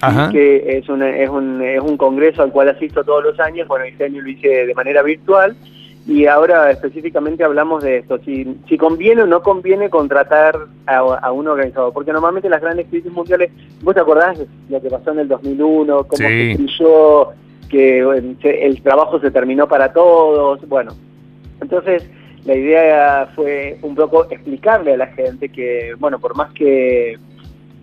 Ajá. 0.00 0.30
que 0.30 0.78
es, 0.78 0.88
una- 0.88 1.10
es, 1.16 1.28
un, 1.28 1.60
es 1.62 1.80
un 1.82 1.96
congreso 1.96 2.42
al 2.42 2.50
cual 2.50 2.70
asisto 2.70 3.04
todos 3.04 3.22
los 3.22 3.38
años, 3.40 3.68
bueno, 3.68 3.84
este 3.84 4.04
año 4.04 4.22
lo 4.22 4.28
hice 4.30 4.66
de 4.66 4.74
manera 4.74 5.02
virtual, 5.02 5.54
y 6.06 6.26
ahora 6.26 6.70
específicamente 6.70 7.44
hablamos 7.44 7.84
de 7.84 7.98
esto, 7.98 8.18
si, 8.24 8.56
si 8.68 8.76
conviene 8.78 9.22
o 9.22 9.26
no 9.26 9.42
conviene 9.42 9.90
contratar 9.90 10.56
a, 10.86 10.96
a 10.98 11.30
un 11.30 11.46
organizador, 11.46 11.92
porque 11.92 12.12
normalmente 12.12 12.48
las 12.48 12.60
grandes 12.62 12.86
crisis 12.88 13.12
mundiales, 13.12 13.50
vos 13.82 13.94
te 13.94 14.00
acordás 14.00 14.38
de 14.38 14.46
lo 14.70 14.80
que 14.80 14.88
pasó 14.90 15.12
en 15.12 15.18
el 15.20 15.28
2001, 15.28 16.04
cómo 16.04 16.16
Sí. 16.16 16.56
se 16.56 17.26
que 17.70 18.00
el 18.66 18.82
trabajo 18.82 19.18
se 19.20 19.30
terminó 19.30 19.66
para 19.68 19.92
todos, 19.92 20.66
bueno, 20.68 20.92
entonces 21.60 22.02
la 22.44 22.54
idea 22.54 23.28
fue 23.34 23.78
un 23.82 23.94
poco 23.94 24.26
explicarle 24.30 24.94
a 24.94 24.96
la 24.96 25.06
gente 25.08 25.48
que, 25.48 25.94
bueno, 25.98 26.18
por 26.18 26.36
más 26.36 26.52
que 26.52 27.16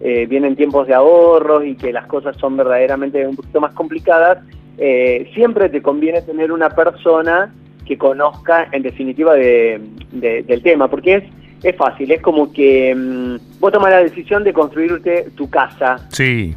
eh, 0.02 0.26
vienen 0.28 0.56
tiempos 0.56 0.88
de 0.88 0.93
ahorros 0.93 1.65
y 1.65 1.76
que 1.76 1.91
las 1.93 2.06
cosas 2.08 2.36
son 2.38 2.58
verdaderamente 2.58 3.26
un 3.28 3.36
poquito 3.36 3.62
más 3.62 3.74
complicadas, 3.74 4.39
eh, 4.78 5.30
siempre 5.34 5.69
te 5.69 5.82
conviene 5.82 6.22
tener 6.22 6.52
una 6.52 6.69
persona 6.69 7.54
que 7.86 7.98
conozca 7.98 8.67
en 8.72 8.84
definitiva 8.84 9.34
de, 9.34 9.82
de- 10.12 10.43
del 10.43 10.62
tema, 10.62 10.88
porque 10.89 11.15
es, 11.15 11.24
es 11.63 11.76
fácil, 11.76 12.12
es 12.12 12.22
como 12.22 12.52
que 12.54 12.93
mm, 12.95 13.60
vos 13.60 13.72
tomás 13.74 13.91
la 13.91 14.04
decisión 14.04 14.43
de 14.43 14.54
construirte 14.54 15.28
tu 15.36 15.50
casa. 15.50 15.98
Sí, 16.10 16.54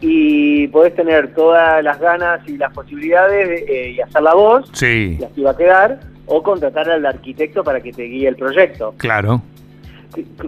y 0.00 0.68
podés 0.68 0.94
tener 0.94 1.34
todas 1.34 1.82
las 1.82 1.98
ganas 1.98 2.46
y 2.48 2.56
las 2.58 2.72
posibilidades 2.72 3.64
eh, 3.68 3.94
y 3.96 4.00
hacerla 4.00 4.34
vos, 4.34 4.68
sí, 4.72 5.16
y 5.18 5.24
así 5.24 5.40
va 5.40 5.52
a 5.52 5.56
quedar, 5.56 6.00
o 6.26 6.42
contratar 6.42 6.88
al 6.90 7.04
arquitecto 7.06 7.62
para 7.64 7.80
que 7.80 7.92
te 7.92 8.04
guíe 8.04 8.28
el 8.28 8.36
proyecto. 8.36 8.94
claro. 8.98 9.42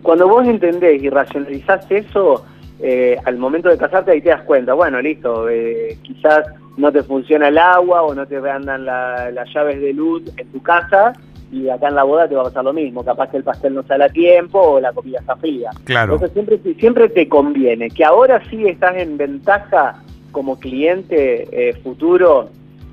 Cuando 0.02 0.28
vos 0.28 0.46
entendés 0.46 1.02
y 1.02 1.10
racionalizás 1.10 1.90
eso, 1.90 2.44
eh, 2.80 3.16
al 3.24 3.36
momento 3.36 3.68
de 3.68 3.76
casarte 3.76 4.12
ahí 4.12 4.20
te 4.20 4.28
das 4.28 4.42
cuenta, 4.42 4.74
bueno, 4.74 5.00
listo, 5.00 5.48
eh, 5.48 5.98
quizás 6.02 6.44
no 6.76 6.92
te 6.92 7.02
funciona 7.02 7.48
el 7.48 7.58
agua 7.58 8.02
o 8.02 8.14
no 8.14 8.26
te 8.26 8.36
andan 8.48 8.84
la- 8.84 9.30
las 9.32 9.52
llaves 9.52 9.80
de 9.80 9.92
luz 9.92 10.22
en 10.36 10.46
tu 10.52 10.62
casa 10.62 11.14
y 11.50 11.68
acá 11.68 11.88
en 11.88 11.96
la 11.96 12.04
boda 12.04 12.28
te 12.28 12.36
va 12.36 12.42
a 12.42 12.44
pasar 12.44 12.62
lo 12.64 12.72
mismo, 12.72 13.04
capaz 13.04 13.28
que 13.30 13.38
el 13.38 13.42
pastel 13.44 13.74
no 13.74 13.82
sale 13.84 14.04
a 14.04 14.08
tiempo 14.08 14.60
o 14.60 14.78
la 14.80 14.92
comida 14.92 15.18
está 15.18 15.34
fría. 15.36 15.70
Claro. 15.84 16.14
Entonces 16.14 16.32
siempre, 16.34 16.74
siempre 16.78 17.08
te 17.08 17.28
conviene, 17.28 17.90
que 17.90 18.04
ahora 18.04 18.40
sí 18.48 18.66
estás 18.68 18.96
en 18.98 19.16
ventaja 19.16 20.00
como 20.30 20.60
cliente 20.60 21.48
eh, 21.50 21.72
futuro 21.82 22.50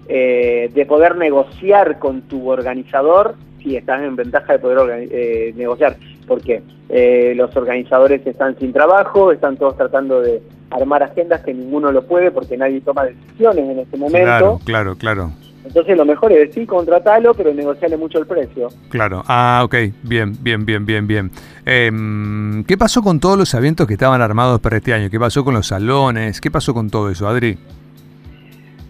eh, 0.07 0.69
de 0.73 0.85
poder 0.85 1.15
negociar 1.15 1.99
con 1.99 2.23
tu 2.23 2.49
organizador, 2.49 3.35
sí 3.61 3.75
estás 3.75 4.01
en 4.01 4.15
ventaja 4.15 4.53
de 4.53 4.59
poder 4.59 5.07
eh, 5.11 5.53
negociar, 5.55 5.97
porque 6.27 6.61
eh, 6.89 7.33
los 7.35 7.55
organizadores 7.55 8.25
están 8.25 8.57
sin 8.59 8.73
trabajo, 8.73 9.31
están 9.31 9.57
todos 9.57 9.77
tratando 9.77 10.21
de 10.21 10.41
armar 10.69 11.03
agendas 11.03 11.41
que 11.41 11.53
ninguno 11.53 11.91
lo 11.91 12.05
puede 12.05 12.31
porque 12.31 12.57
nadie 12.57 12.81
toma 12.81 13.05
decisiones 13.05 13.69
en 13.69 13.79
este 13.79 13.97
momento. 13.97 14.25
Claro, 14.25 14.59
claro, 14.65 14.95
claro. 14.95 15.31
Entonces 15.65 15.95
lo 15.95 16.05
mejor 16.05 16.33
es 16.33 16.53
sí, 16.53 16.65
contratalo, 16.65 17.33
pero 17.33 17.53
negociarle 17.53 17.95
mucho 17.95 18.19
el 18.19 18.27
precio. 18.27 18.67
Claro, 18.89 19.23
ah, 19.27 19.61
ok, 19.63 19.75
bien, 20.03 20.37
bien, 20.41 20.65
bien, 20.65 20.85
bien, 20.85 21.07
bien. 21.07 21.31
Em, 21.65 22.63
¿Qué 22.65 22.77
pasó 22.77 23.01
con 23.01 23.19
todos 23.19 23.37
los 23.37 23.53
eventos 23.53 23.87
que 23.87 23.93
estaban 23.93 24.21
armados 24.21 24.59
para 24.59 24.77
este 24.77 24.93
año? 24.93 25.09
¿Qué 25.09 25.19
pasó 25.19 25.45
con 25.45 25.53
los 25.53 25.67
salones? 25.67 26.41
¿Qué 26.41 26.51
pasó 26.51 26.73
con 26.73 26.89
todo 26.89 27.09
eso, 27.09 27.27
Adri? 27.29 27.57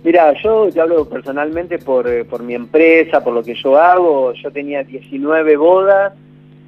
Mira, 0.04 0.34
yo 0.42 0.70
te 0.70 0.82
hablo 0.82 1.08
personalmente 1.08 1.80
por, 1.80 2.08
eh, 2.08 2.26
por 2.26 2.44
mi 2.44 2.56
empresa, 2.56 3.24
por 3.24 3.34
lo 3.34 3.44
que 3.44 3.56
yo 3.56 3.78
hago. 3.78 4.34
Yo 4.34 4.52
tenía 4.52 4.84
19 4.84 5.56
bodas, 5.56 6.14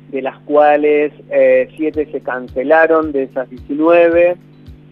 de 0.09 0.21
las 0.21 0.39
cuales 0.39 1.11
7 1.27 2.09
se 2.11 2.21
cancelaron 2.21 3.11
de 3.11 3.23
esas 3.23 3.49
19 3.49 4.37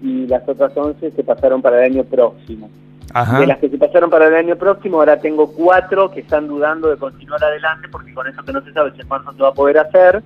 y 0.01 0.27
las 0.27 0.47
otras 0.47 0.75
11 0.75 1.11
se 1.11 1.23
pasaron 1.23 1.61
para 1.61 1.85
el 1.85 1.93
año 1.93 2.03
próximo. 2.03 2.69
Ajá. 3.13 3.39
De 3.39 3.47
las 3.47 3.59
que 3.59 3.69
se 3.69 3.77
pasaron 3.77 4.09
para 4.09 4.27
el 4.27 4.35
año 4.35 4.55
próximo, 4.57 4.97
ahora 4.97 5.19
tengo 5.19 5.51
4 5.53 6.11
que 6.11 6.21
están 6.21 6.47
dudando 6.47 6.89
de 6.89 6.97
continuar 6.97 7.43
adelante 7.43 7.87
porque 7.89 8.13
con 8.13 8.27
eso 8.27 8.43
que 8.43 8.51
no 8.51 8.61
se 8.63 8.73
sabe 8.73 8.91
si 8.91 9.01
en 9.01 9.07
marzo 9.07 9.31
se 9.33 9.41
va 9.41 9.49
a 9.49 9.53
poder 9.53 9.77
hacer, 9.77 10.21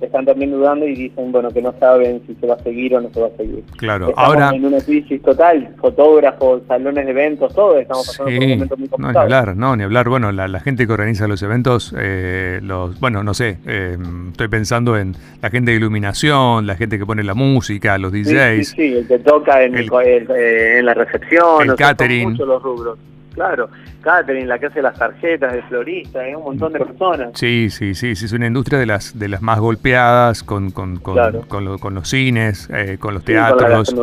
están 0.00 0.24
también 0.26 0.50
dudando 0.50 0.86
y 0.86 0.94
dicen, 0.94 1.32
bueno, 1.32 1.50
que 1.50 1.62
no 1.62 1.74
saben 1.80 2.20
si 2.26 2.34
se 2.34 2.46
va 2.46 2.54
a 2.54 2.58
seguir 2.62 2.94
o 2.96 3.00
no 3.00 3.08
se 3.12 3.20
va 3.20 3.26
a 3.28 3.36
seguir. 3.36 3.62
Claro, 3.76 4.08
Estamos 4.10 4.28
ahora... 4.34 4.50
en 4.54 4.64
una 4.64 4.78
crisis 4.80 5.22
total, 5.22 5.74
fotógrafos, 5.80 6.62
salones 6.68 7.04
de 7.06 7.10
eventos, 7.10 7.54
todo, 7.54 7.78
estamos 7.78 8.06
pasando 8.06 8.24
por 8.30 8.34
un 8.34 8.40
Sí, 8.48 8.54
momento 8.54 8.76
muy 8.76 8.82
no, 8.84 8.84
ni 8.84 8.88
complicado. 9.02 9.20
hablar, 9.20 9.56
no, 9.56 9.76
ni 9.76 9.82
hablar. 9.84 10.08
Bueno, 10.08 10.32
la, 10.32 10.48
la 10.48 10.60
gente 10.60 10.86
que 10.86 10.92
organiza 10.92 11.26
los 11.28 11.42
eventos, 11.42 11.94
eh, 11.98 12.60
los, 12.62 12.98
bueno, 13.00 13.22
no 13.24 13.34
sé, 13.34 13.58
eh, 13.66 13.96
estoy 14.30 14.48
pensando 14.48 14.96
en 14.98 15.14
la 15.40 15.50
gente 15.50 15.70
de 15.70 15.76
iluminación, 15.78 16.66
la 16.66 16.76
gente 16.76 16.98
que 16.98 17.06
pone 17.06 17.22
la 17.24 17.34
música, 17.34 17.96
los 17.98 18.12
Sí, 18.12 18.22
DJs. 18.24 18.68
sí, 18.68 18.74
sí, 18.76 18.92
el 18.98 19.06
que 19.08 19.18
toca 19.20 19.62
en, 19.62 19.74
El- 19.76 19.88
el- 20.04 20.30
eh, 20.36 20.78
en 20.78 20.86
la 20.86 20.94
recepción, 20.94 21.62
el 21.62 21.70
o 21.70 21.76
sea, 21.76 21.94
son 21.98 22.18
muchos 22.32 22.46
los 22.48 22.62
rubros. 22.62 22.98
Claro, 23.34 23.68
catering, 24.00 24.46
la 24.48 24.58
que 24.58 24.66
hace 24.66 24.80
las 24.80 24.94
tarjetas 24.96 25.52
de 25.52 25.62
florista, 25.64 26.20
hay 26.20 26.34
un 26.34 26.44
montón 26.44 26.72
de 26.72 26.78
personas. 26.78 27.30
Sí, 27.34 27.68
sí, 27.70 27.94
sí, 27.94 28.14
sí, 28.14 28.24
es 28.26 28.32
una 28.32 28.46
industria 28.46 28.78
de 28.78 28.86
las 28.86 29.18
de 29.18 29.28
las 29.28 29.42
más 29.42 29.58
golpeadas 29.58 30.42
con, 30.44 30.70
con, 30.70 30.96
con, 30.98 31.14
Claro. 31.14 31.42
con 31.48 31.64
lo- 31.64 31.78
con 31.78 31.94
los 31.94 32.08
cines, 32.08 32.68
eh, 32.72 32.96
con 33.00 33.14
los 33.14 33.24
Sí, 33.24 33.32
con 33.32 33.42
la 33.42 33.56
teatros. 33.56 33.94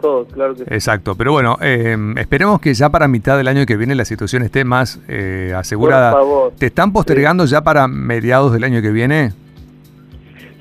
todo, 0.00 0.24
claro 0.26 0.54
que 0.54 0.60
sí. 0.60 0.66
Exacto, 0.68 1.14
pero 1.14 1.32
bueno, 1.32 1.58
eh, 1.60 1.96
esperemos 2.16 2.60
que 2.60 2.72
ya 2.74 2.88
para 2.90 3.06
mitad 3.08 3.36
del 3.36 3.48
año 3.48 3.66
que 3.66 3.76
viene 3.76 3.94
la 3.94 4.04
situación 4.04 4.42
esté 4.42 4.64
más 4.64 4.98
eh, 5.08 5.48
Por 5.50 5.56
asegurada. 5.58 6.12
favor. 6.12 6.52
¿Te 6.58 6.66
están 6.66 6.92
postergando 6.92 7.44
ya 7.44 7.62
para 7.62 7.86
mediados 7.88 8.52
del 8.52 8.64
año 8.64 8.80
que 8.82 8.90
viene? 8.90 9.32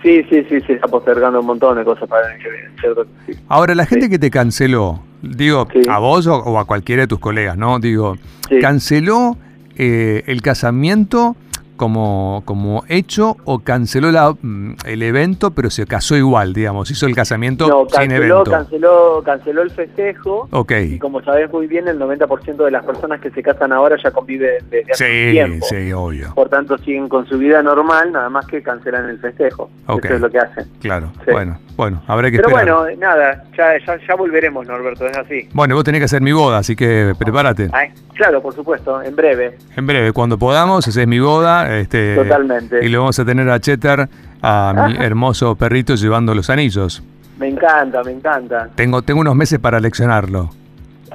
Sí, 0.01 0.23
sí, 0.29 0.43
sí, 0.49 0.61
se 0.61 0.73
está 0.73 0.87
postergando 0.87 1.39
un 1.41 1.45
montón 1.45 1.77
de 1.77 1.83
cosas 1.83 2.07
para 2.09 2.25
el 2.27 2.33
año 2.33 2.43
que 2.43 2.49
viene, 2.51 2.69
¿cierto? 2.79 3.05
Sí. 3.27 3.33
Ahora, 3.47 3.75
la 3.75 3.85
gente 3.85 4.09
que 4.09 4.17
te 4.19 4.31
canceló, 4.31 5.01
digo, 5.21 5.67
Sí. 5.73 5.81
a 5.89 5.99
vos 5.99 6.25
o, 6.27 6.35
o 6.35 6.57
a 6.59 6.65
cualquiera 6.65 7.01
de 7.03 7.07
tus 7.07 7.19
colegas, 7.19 7.57
¿no? 7.57 7.79
Digo. 7.79 8.15
¿canceló 8.59 9.37
eh, 9.77 10.23
el 10.27 10.41
casamiento 10.41 11.35
como, 11.81 12.43
como 12.45 12.83
hecho 12.89 13.37
o 13.43 13.57
canceló 13.57 14.11
la, 14.11 14.35
mm, 14.39 14.73
el 14.85 15.01
evento, 15.01 15.49
pero 15.49 15.71
se 15.71 15.87
casó 15.87 16.15
igual, 16.15 16.53
digamos? 16.53 16.91
Hizo 16.91 17.07
el 17.07 17.15
casamiento 17.15 17.67
No, 17.67 17.87
sin 17.89 18.01
canceló, 18.11 18.23
evento. 18.35 18.51
canceló, 18.51 19.23
canceló 19.25 19.61
el 19.63 19.71
festejo. 19.71 20.47
Ok. 20.51 20.73
Y 20.91 20.99
como 20.99 21.23
sabés 21.23 21.51
muy 21.51 21.65
bien, 21.65 21.87
el 21.87 21.97
90% 21.97 22.63
de 22.65 22.69
las 22.69 22.85
personas 22.85 23.19
que 23.19 23.31
se 23.31 23.41
casan 23.41 23.73
ahora 23.73 23.95
ya 24.03 24.11
conviven 24.11 24.63
desde 24.69 24.91
hace 24.91 25.05
Sí, 25.25 25.31
tiempo. 25.31 25.65
sí, 25.67 25.91
obvio. 25.91 26.35
Por 26.35 26.49
tanto, 26.49 26.77
siguen 26.77 27.09
con 27.09 27.25
su 27.25 27.39
vida 27.39 27.63
normal, 27.63 28.11
nada 28.11 28.29
más 28.29 28.45
que 28.45 28.61
cancelan 28.61 29.09
el 29.09 29.17
festejo. 29.17 29.71
Eso 29.87 30.13
es 30.13 30.21
lo 30.21 30.29
que 30.29 30.37
hacen. 30.37 30.65
Claro. 30.81 31.11
Sí. 31.25 31.31
Bueno, 31.31 31.57
bueno, 31.77 32.03
habrá 32.05 32.29
que 32.29 32.37
Pero 32.37 32.49
esperar. 32.49 32.75
bueno, 32.75 32.95
nada, 32.99 33.43
ya, 33.57 33.73
ya, 33.83 33.97
ya 34.07 34.13
volveremos, 34.15 34.67
Norberto, 34.67 35.07
es 35.07 35.17
así. 35.17 35.49
Bueno, 35.53 35.73
vos 35.73 35.83
tenés 35.83 35.99
que 36.01 36.05
hacer 36.05 36.21
mi 36.21 36.31
boda, 36.31 36.59
así 36.59 36.75
que 36.75 37.15
prepárate. 37.17 37.69
Ay, 37.73 37.89
claro, 38.13 38.39
por 38.39 38.53
supuesto, 38.53 39.01
en 39.01 39.15
breve. 39.15 39.57
En 39.75 39.87
breve, 39.87 40.11
cuando 40.11 40.37
podamos, 40.37 40.87
esa 40.87 41.01
es 41.01 41.07
mi 41.07 41.19
boda. 41.19 41.70
Este, 41.79 42.15
Totalmente. 42.15 42.83
Y 42.85 42.89
le 42.89 42.97
vamos 42.97 43.17
a 43.19 43.25
tener 43.25 43.49
a 43.49 43.59
Chetar, 43.59 44.09
a 44.41 44.87
mi 44.87 44.95
hermoso 45.03 45.55
perrito, 45.55 45.95
llevando 45.95 46.33
los 46.35 46.49
anillos. 46.49 47.03
Me 47.39 47.47
encanta, 47.49 48.03
me 48.03 48.11
encanta. 48.11 48.69
Tengo, 48.75 49.01
tengo 49.01 49.21
unos 49.21 49.35
meses 49.35 49.59
para 49.59 49.79
leccionarlo. 49.79 50.49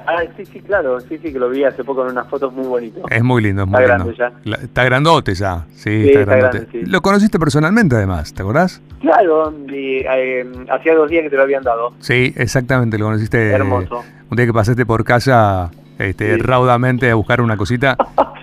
Ah, 0.09 0.23
sí, 0.37 0.45
sí, 0.47 0.61
claro, 0.61 1.01
sí, 1.01 1.19
sí, 1.21 1.33
que 1.33 1.38
lo 1.38 1.49
vi 1.49 1.64
hace 1.64 1.83
poco 1.83 2.05
en 2.05 2.12
unas 2.12 2.29
fotos 2.29 2.53
muy 2.53 2.66
bonitas. 2.66 3.03
Es 3.11 3.25
muy 3.25 3.42
lindo, 3.42 3.62
es 3.62 3.69
muy 3.69 3.83
Está 3.83 3.99
lindo. 3.99 4.12
grande 4.16 4.35
ya. 4.45 4.51
La- 4.51 4.57
está 4.64 4.85
grandote 4.85 5.35
ya. 5.35 5.64
Sí, 5.75 5.83
Sí, 6.03 6.07
está, 6.09 6.21
está 6.21 6.37
grandote. 6.37 6.59
grande, 6.59 6.79
sí. 6.85 6.90
Lo 6.90 7.01
conociste 7.01 7.38
personalmente 7.40 7.97
además, 7.97 8.33
¿te 8.33 8.42
acordás? 8.42 8.81
Claro, 9.01 9.53
y, 9.69 10.05
eh, 10.09 10.47
hacía 10.71 10.95
dos 10.95 11.11
días 11.11 11.25
que 11.25 11.31
te 11.31 11.37
lo 11.37 11.42
habían 11.42 11.64
dado. 11.64 11.92
Sí, 11.99 12.33
exactamente, 12.37 12.99
lo 12.99 13.07
conociste. 13.07 13.51
Hermoso. 13.51 14.05
Un 14.31 14.37
día 14.37 14.47
que 14.47 14.53
pasaste 14.53 14.87
por 14.87 15.03
casa 15.05 15.71
este, 15.99 16.35
Sí. 16.37 16.40
raudamente 16.40 17.11
a 17.11 17.14
buscar 17.16 17.40
una 17.40 17.57
cosita. 17.57 17.97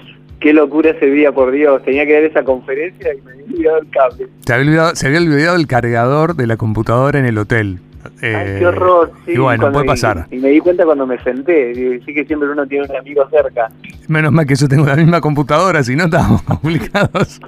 Qué 0.44 0.52
locura 0.52 0.90
ese 0.92 1.06
día, 1.06 1.32
por 1.32 1.52
Dios. 1.52 1.82
Tenía 1.84 2.06
que 2.06 2.14
dar 2.16 2.24
esa 2.24 2.44
conferencia 2.44 3.14
y 3.14 3.22
me 3.22 3.32
había 3.32 3.46
olvidado 3.46 3.78
el 3.80 3.90
cable. 3.90 4.28
Se 4.46 4.54
había, 4.54 4.66
olvidado, 4.68 4.96
se 4.96 5.08
había 5.08 5.20
olvidado 5.20 5.56
el 5.56 5.68
cargador 5.68 6.36
de 6.36 6.48
la 6.48 6.58
computadora 6.58 7.18
en 7.18 7.26
el 7.26 7.38
hotel. 7.38 7.80
Ay, 8.04 8.12
Eh, 8.22 8.56
qué 8.60 8.66
horror. 8.68 9.12
Sí, 9.26 9.32
y 9.32 9.38
bueno, 9.38 9.72
puede 9.72 9.86
pasar. 9.86 10.28
Y, 10.30 10.36
y 10.36 10.40
me 10.40 10.50
di 10.50 10.60
cuenta 10.60 10.84
cuando 10.84 11.08
me 11.08 11.18
senté. 11.24 11.74
Sí 12.06 12.14
que 12.14 12.26
siempre 12.26 12.50
uno 12.50 12.68
tiene 12.68 12.86
un 12.90 12.96
amigo 12.98 13.26
cerca. 13.30 13.70
Menos 14.10 14.34
mal 14.34 14.46
que 14.46 14.56
yo 14.56 14.68
tengo 14.68 14.86
la 14.86 14.98
misma 14.98 15.22
computadora, 15.22 15.82
si 15.82 15.96
no 15.96 16.04
estábamos 16.04 16.42
complicados. 16.44 17.40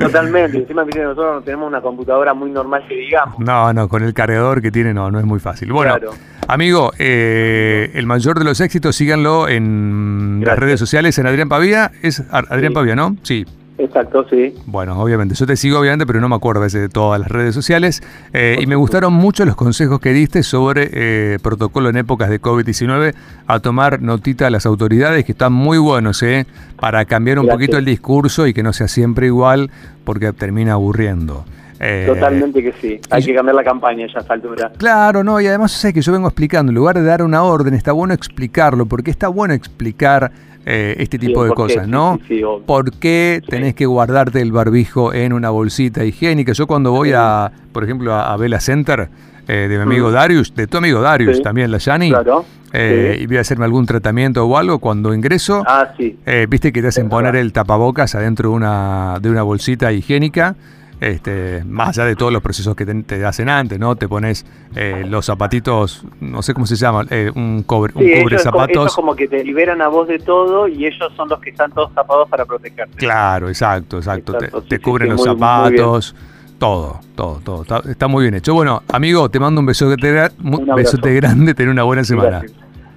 Totalmente. 0.00 0.58
Encima, 0.58 0.84
nosotros 0.84 1.34
no 1.36 1.42
tenemos 1.42 1.68
una 1.68 1.80
computadora 1.80 2.34
muy 2.34 2.50
normal 2.50 2.84
que 2.88 2.94
digamos. 2.96 3.38
No, 3.38 3.72
no, 3.72 3.88
con 3.88 4.02
el 4.02 4.14
cargador 4.14 4.62
que 4.62 4.70
tiene 4.70 4.94
no, 4.94 5.10
no 5.10 5.18
es 5.18 5.24
muy 5.24 5.40
fácil. 5.40 5.72
Bueno, 5.72 5.96
Claro. 5.96 6.12
amigo, 6.48 6.92
eh, 6.98 7.90
el 7.94 8.06
mayor 8.06 8.38
de 8.38 8.44
los 8.44 8.60
éxitos, 8.60 8.94
síganlo 8.96 9.48
en 9.48 10.42
las 10.44 10.58
redes 10.58 10.78
sociales, 10.78 11.18
en 11.18 11.26
Adrián 11.26 11.48
Pavía. 11.48 11.90
Es 12.02 12.22
Adrián 12.30 12.70
Sí. 12.72 12.74
Pavía, 12.74 12.96
¿no? 12.96 13.16
Sí. 13.22 13.46
Exacto, 13.84 14.24
sí. 14.30 14.54
Bueno, 14.66 15.00
obviamente, 15.00 15.34
yo 15.34 15.44
te 15.44 15.56
sigo 15.56 15.80
obviamente, 15.80 16.06
pero 16.06 16.20
no 16.20 16.28
me 16.28 16.36
acuerdo 16.36 16.62
de 16.62 16.88
todas 16.88 17.20
las 17.20 17.28
redes 17.28 17.54
sociales. 17.54 18.02
Eh, 18.32 18.58
y 18.60 18.66
me 18.66 18.76
gustaron 18.76 19.12
mucho 19.12 19.44
los 19.44 19.56
consejos 19.56 19.98
que 20.00 20.12
diste 20.12 20.42
sobre 20.42 20.88
eh, 20.92 21.38
protocolo 21.42 21.88
en 21.88 21.96
épocas 21.96 22.30
de 22.30 22.40
COVID-19, 22.40 23.14
a 23.46 23.60
tomar 23.60 24.00
notita 24.00 24.46
a 24.46 24.50
las 24.50 24.66
autoridades, 24.66 25.24
que 25.24 25.32
están 25.32 25.52
muy 25.52 25.78
buenos, 25.78 26.22
¿eh? 26.22 26.46
Para 26.78 27.04
cambiar 27.04 27.38
un 27.38 27.46
Gracias. 27.46 27.58
poquito 27.58 27.78
el 27.78 27.84
discurso 27.84 28.46
y 28.46 28.54
que 28.54 28.62
no 28.62 28.72
sea 28.72 28.86
siempre 28.86 29.26
igual, 29.26 29.70
porque 30.04 30.32
termina 30.32 30.74
aburriendo. 30.74 31.44
Eh, 31.84 32.04
Totalmente 32.06 32.62
que 32.62 32.72
sí. 32.80 33.00
Hay 33.10 33.24
que 33.24 33.34
cambiar 33.34 33.56
la 33.56 33.64
campaña 33.64 34.06
ya 34.06 34.18
a 34.18 34.22
esta 34.22 34.34
altura. 34.34 34.70
Claro, 34.76 35.24
no, 35.24 35.40
y 35.40 35.48
además 35.48 35.72
sé 35.72 35.92
que 35.92 36.00
yo 36.00 36.12
vengo 36.12 36.28
explicando, 36.28 36.70
en 36.70 36.76
lugar 36.76 36.94
de 36.94 37.02
dar 37.02 37.22
una 37.22 37.42
orden, 37.42 37.74
está 37.74 37.90
bueno 37.90 38.14
explicarlo, 38.14 38.86
porque 38.86 39.10
está 39.10 39.26
bueno 39.26 39.52
explicar 39.52 40.30
eh, 40.66 40.94
este 40.98 41.18
Sí, 41.18 41.26
tipo 41.26 41.44
de 41.44 41.50
qué, 41.50 41.54
cosas, 41.54 41.88
¿no? 41.88 42.18
sí, 42.28 42.36
sí, 42.36 42.42
obvio. 42.44 42.64
¿Por 42.66 42.92
qué 42.92 43.40
tenés 43.48 43.74
que 43.74 43.86
guardarte 43.86 44.40
el 44.40 44.52
barbijo 44.52 45.12
en 45.12 45.32
una 45.32 45.50
bolsita 45.50 46.04
higiénica? 46.04 46.52
Yo 46.52 46.66
cuando 46.66 46.92
voy 46.92 47.12
a, 47.14 47.50
por 47.72 47.84
ejemplo, 47.84 48.14
a, 48.14 48.32
a 48.32 48.36
Vela 48.36 48.60
Center 48.60 49.08
eh, 49.48 49.66
de 49.68 49.76
mi 49.76 49.82
amigo 49.82 50.08
Mm. 50.10 50.12
Darius, 50.12 50.54
de 50.54 50.66
tu 50.68 50.76
amigo 50.78 51.00
Darius 51.00 51.42
también, 51.42 51.70
la 51.72 51.78
Yani, 51.78 52.10
Claro. 52.10 52.44
eh, 52.72 53.18
y 53.20 53.26
voy 53.26 53.38
a 53.38 53.40
hacerme 53.40 53.64
algún 53.64 53.86
tratamiento 53.86 54.44
o 54.46 54.56
algo, 54.56 54.78
cuando 54.78 55.12
ingreso, 55.12 55.64
Ah, 55.66 55.92
eh, 55.98 56.46
viste 56.48 56.72
que 56.72 56.80
te 56.80 56.88
hacen 56.88 57.06
Es 57.06 57.10
poner 57.10 57.32
verdad. 57.32 57.40
el 57.42 57.52
tapabocas 57.52 58.14
adentro 58.14 58.50
de 58.50 58.54
una, 58.56 59.18
de 59.20 59.30
una 59.30 59.42
bolsita 59.42 59.92
higiénica, 59.92 60.54
este, 61.02 61.64
más 61.64 61.88
allá 61.98 62.06
de 62.06 62.14
todos 62.16 62.32
los 62.32 62.40
procesos 62.42 62.76
que 62.76 62.86
te, 62.86 62.94
te 63.02 63.24
hacen 63.24 63.48
antes, 63.48 63.78
¿no? 63.78 63.96
Te 63.96 64.06
pones 64.08 64.46
eh, 64.76 65.04
los 65.06 65.26
zapatitos, 65.26 66.04
no 66.20 66.42
sé 66.42 66.54
cómo 66.54 66.64
se 66.66 66.76
llama, 66.76 67.04
eh, 67.10 67.30
un, 67.34 67.64
cobre, 67.64 67.92
un 67.96 68.04
Sí, 68.04 68.12
cubre 68.22 68.38
zapatos. 68.38 68.94
como 68.94 69.16
que 69.16 69.26
te 69.28 69.42
liberan 69.44 69.82
a 69.82 69.88
vos 69.88 70.06
de 70.06 70.18
todo 70.20 70.68
y 70.68 70.86
ellos 70.86 71.12
son 71.16 71.28
los 71.28 71.40
que 71.40 71.50
están 71.50 71.72
todos 71.72 71.92
tapados 71.94 72.28
para 72.28 72.44
protegerte. 72.44 72.96
Claro, 72.96 73.48
exacto, 73.48 73.98
exacto. 73.98 74.32
Exacto, 74.34 74.56
te 74.58 74.62
sí, 74.62 74.68
te 74.68 74.76
sí, 74.76 74.82
cubren 74.82 75.08
sí, 75.08 75.10
los 75.12 75.20
muy- 75.20 75.28
muy 75.28 75.38
zapatos, 75.38 76.14
todo, 76.58 77.00
todo, 77.16 77.40
todo. 77.44 77.62
Está, 77.62 77.82
está 77.90 78.06
muy 78.06 78.22
bien 78.22 78.34
hecho. 78.34 78.54
Bueno, 78.54 78.82
amigo, 78.92 79.28
te 79.28 79.40
mando 79.40 79.60
un 79.60 79.66
besote, 79.66 80.30
Un 80.44 80.66
besote 80.76 81.12
grande, 81.14 81.54
tener 81.54 81.70
una 81.72 81.82
buena 81.82 82.04
semana. 82.04 82.42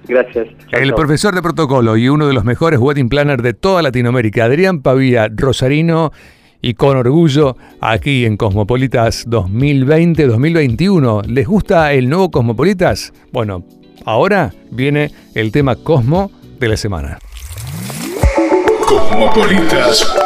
Gracias. 0.08 0.46
El 0.70 0.94
profesor 0.94 1.34
de 1.34 1.42
protocolo 1.42 1.96
y 1.96 2.08
uno 2.08 2.28
de 2.28 2.32
los 2.32 2.44
mejores 2.44 2.78
wedding 2.78 3.08
planners 3.08 3.42
de 3.42 3.54
toda 3.54 3.82
Latinoamérica, 3.82 4.44
Adrián 4.44 4.80
Pavía, 4.80 5.28
Rosarino, 5.34 6.12
y 6.60 6.74
con 6.74 6.96
orgullo 6.96 7.56
aquí 7.80 8.24
en 8.24 8.36
Cosmopolitas 8.36 9.26
2020-2021. 9.28 11.26
¿Les 11.26 11.46
gusta 11.46 11.92
el 11.92 12.08
nuevo 12.08 12.30
Cosmopolitas? 12.30 13.12
Bueno, 13.32 13.64
ahora 14.04 14.52
viene 14.70 15.10
el 15.34 15.52
tema 15.52 15.76
Cosmo 15.76 16.30
de 16.58 16.68
la 16.68 16.76
semana. 16.76 17.18
Cosmopolitas 18.86 20.16